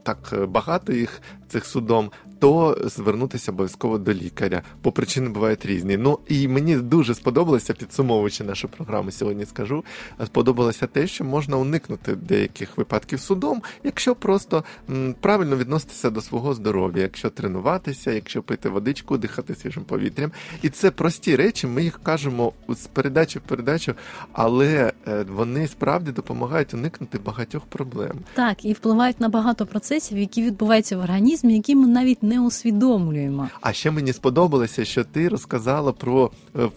так 0.02 0.34
багато 0.48 0.92
їх 0.92 1.20
цих 1.54 1.66
судом, 1.66 2.10
то 2.38 2.78
звернутися 2.84 3.52
обов'язково 3.52 3.98
до 3.98 4.12
лікаря, 4.12 4.62
бо 4.84 4.92
причини 4.92 5.28
бувають 5.28 5.66
різні. 5.66 5.96
Ну 5.96 6.18
і 6.28 6.48
мені 6.48 6.76
дуже 6.76 7.14
сподобалося, 7.14 7.74
підсумовуючи 7.74 8.44
нашу 8.44 8.68
програму 8.68 9.10
сьогодні, 9.10 9.46
скажу, 9.46 9.84
сподобалося 10.26 10.86
те, 10.86 11.06
що 11.06 11.24
можна 11.24 11.56
уникнути 11.56 12.14
деяких 12.14 12.78
випадків 12.78 13.20
судом, 13.20 13.62
якщо 13.84 14.14
просто 14.14 14.64
м, 14.90 15.14
правильно 15.20 15.56
відноситися 15.56 16.10
до 16.10 16.20
свого 16.20 16.54
здоров'я, 16.54 17.02
якщо 17.02 17.30
тренуватися, 17.30 18.12
якщо 18.12 18.42
пити 18.42 18.68
водичку, 18.68 19.18
дихати 19.18 19.54
свіжим 19.54 19.84
повітрям. 19.84 20.32
І 20.62 20.68
це 20.68 20.90
прості 20.90 21.36
речі, 21.36 21.66
ми 21.66 21.82
їх 21.82 22.00
кажемо 22.02 22.52
з 22.68 22.86
передачі 22.86 23.38
в 23.38 23.42
передачу, 23.42 23.94
але 24.32 24.92
е, 25.08 25.24
вони 25.34 25.68
справді 25.68 26.12
допомагають 26.12 26.74
уникнути 26.74 27.18
багатьох 27.18 27.62
проблем. 27.64 28.18
Так, 28.34 28.64
і 28.64 28.72
впливають 28.72 29.20
на 29.20 29.28
багато 29.28 29.66
процесів, 29.66 30.18
які 30.18 30.42
відбуваються 30.42 30.96
в 30.96 31.00
організмі, 31.00 31.43
які 31.50 31.74
ми 31.74 31.86
навіть 31.86 32.22
не 32.22 32.40
усвідомлюємо. 32.40 33.48
А 33.60 33.72
ще 33.72 33.90
мені 33.90 34.12
сподобалося, 34.12 34.84
що 34.84 35.04
ти 35.04 35.28
розказала 35.28 35.92
про 35.92 36.30
е, 36.56 36.68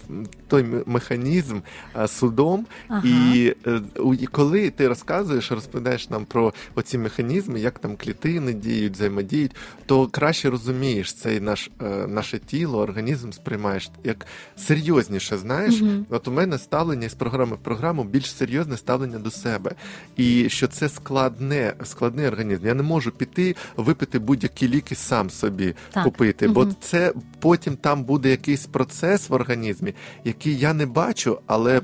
той 0.47 0.65
механізм 0.85 1.57
е, 1.99 2.07
судом, 2.07 2.65
Ага. 2.87 3.01
і 3.07 3.55
е, 3.67 3.81
і 4.21 4.25
коли 4.27 4.69
ти 4.69 4.87
розказуєш, 4.87 5.51
розповідаєш 5.51 6.09
нам 6.09 6.25
про 6.25 6.53
оці 6.75 6.97
механізми, 6.97 7.59
як 7.59 7.79
там 7.79 7.95
клітини 7.97 8.53
діють, 8.53 8.93
взаємодіють, 8.93 9.55
то 9.85 10.07
краще 10.07 10.49
розумієш 10.49 11.13
цей 11.13 11.39
наш 11.39 11.69
наше 12.07 12.39
тіло, 12.39 12.79
організм 12.79 13.31
сприймаєш 13.31 13.89
як 14.03 14.25
серйозніше. 14.57 15.37
Знаєш, 15.37 15.81
Мгм. 15.81 16.05
от 16.09 16.27
у 16.27 16.31
мене 16.31 16.57
ставлення 16.57 17.09
з 17.09 17.13
програми 17.13 17.55
в 17.55 17.59
програму 17.59 18.03
більш 18.03 18.33
серйозне 18.35 18.77
ставлення 18.77 19.19
до 19.19 19.31
себе, 19.31 19.71
і 20.17 20.49
що 20.49 20.67
це 20.67 20.89
складне, 20.89 21.73
складний 21.83 22.27
організм. 22.27 22.65
Я 22.67 22.73
не 22.73 22.83
можу 22.83 23.11
піти 23.11 23.55
випити 23.77 24.19
будь-які 24.47 24.75
ліки 24.77 24.95
сам 24.95 25.29
собі 25.29 25.75
Так. 25.91 26.03
купити, 26.03 26.47
бо 26.47 26.61
Мгм. 26.61 26.75
це 26.79 27.13
потім 27.39 27.75
там 27.75 28.03
буде 28.03 28.29
якийсь 28.29 28.65
процес 28.65 29.29
в 29.29 29.33
організмі, 29.33 29.93
який 30.23 30.57
я 30.57 30.73
не 30.73 30.85
бачу, 30.85 31.39
але 31.47 31.81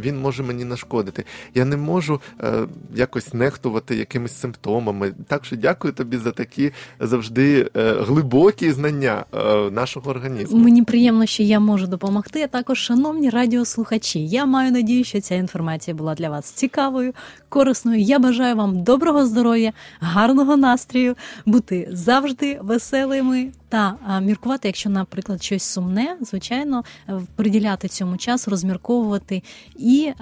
він 0.00 0.20
може 0.20 0.42
мені 0.42 0.64
нашкодити. 0.64 1.24
Я 1.54 1.64
не 1.64 1.76
можу 1.76 2.20
е, 2.40 2.52
якось 2.94 3.34
нехтувати 3.34 3.96
якимись 3.96 4.40
симптомами. 4.40 5.12
Так 5.28 5.44
що 5.44 5.56
дякую 5.56 5.94
тобі 5.94 6.16
за 6.16 6.30
такі 6.30 6.72
завжди 7.00 7.70
е, 7.76 7.92
глибокі 8.00 8.72
знання 8.72 9.24
е, 9.34 9.70
нашого 9.70 10.10
організму. 10.10 10.58
Мені 10.58 10.82
приємно, 10.82 11.26
що 11.26 11.42
я 11.42 11.60
можу 11.60 11.86
допомогти. 11.86 12.42
А 12.42 12.46
також, 12.46 12.78
шановні 12.78 13.30
радіослухачі, 13.30 14.26
я 14.26 14.46
маю 14.46 14.72
надію, 14.72 15.04
що 15.04 15.20
ця 15.20 15.34
інформація 15.34 15.94
була 15.94 16.14
для 16.14 16.30
вас 16.30 16.44
цікавою, 16.44 17.12
корисною. 17.48 18.00
Я 18.00 18.18
бажаю 18.18 18.56
вам 18.56 18.82
доброго 18.82 19.26
здоров'я, 19.26 19.72
гарного 20.00 20.56
настрою, 20.56 21.16
бути 21.46 21.88
завжди 22.04 22.58
веселими 22.62 23.52
та 23.68 23.96
міркувати, 24.22 24.68
якщо, 24.68 24.90
наприклад, 24.90 25.42
щось 25.42 25.62
сумне, 25.62 26.16
звичайно, 26.20 26.84
е, 27.08 27.20
приділяти 27.36 27.88
цьому 27.88 28.16
час, 28.16 28.48
розмірковувати 28.48 29.42
і 29.76 30.12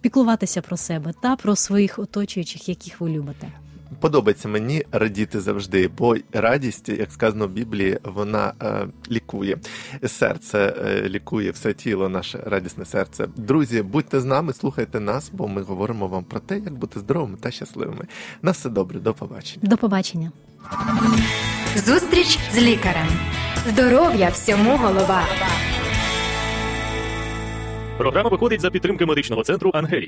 піклуватися 0.00 0.62
про 0.62 0.76
себе 0.76 1.14
та 1.22 1.36
про 1.36 1.56
своїх 1.56 1.98
оточуючих, 1.98 2.68
яких 2.68 3.00
ви 3.00 3.10
любите. 3.10 3.65
Подобається 4.00 4.48
мені 4.48 4.84
радіти 4.92 5.40
завжди, 5.40 5.90
бо 5.98 6.16
радість, 6.32 6.88
як 6.88 7.12
сказано 7.12 7.46
в 7.46 7.50
Біблії, 7.50 7.98
вона 8.04 8.52
е, 8.62 8.86
лікує 9.10 9.58
серце, 10.06 10.74
е, 10.86 11.08
лікує 11.08 11.50
все 11.50 11.72
тіло, 11.72 12.08
наше 12.08 12.38
радісне 12.46 12.84
серце. 12.84 13.28
Друзі, 13.36 13.82
будьте 13.82 14.20
з 14.20 14.24
нами, 14.24 14.52
слухайте 14.52 15.00
нас, 15.00 15.30
бо 15.32 15.48
ми 15.48 15.62
говоримо 15.62 16.08
вам 16.08 16.24
про 16.24 16.40
те, 16.40 16.54
як 16.54 16.74
бути 16.74 17.00
здоровими 17.00 17.36
та 17.40 17.50
щасливими. 17.50 18.04
На 18.42 18.50
все 18.50 18.68
добре, 18.68 19.00
до 19.00 19.14
побачення. 19.14 19.68
До 19.68 19.76
побачення. 19.76 20.32
Зустріч 21.76 22.38
з 22.52 22.58
лікарем. 22.58 23.06
Здоров'я 23.68 24.28
всьому 24.28 24.76
голова. 24.76 25.22
Програма 27.98 28.30
виходить 28.30 28.60
за 28.60 28.70
підтримки 28.70 29.06
медичного 29.06 29.42
центру 29.42 29.70
Ангелі. 29.74 30.04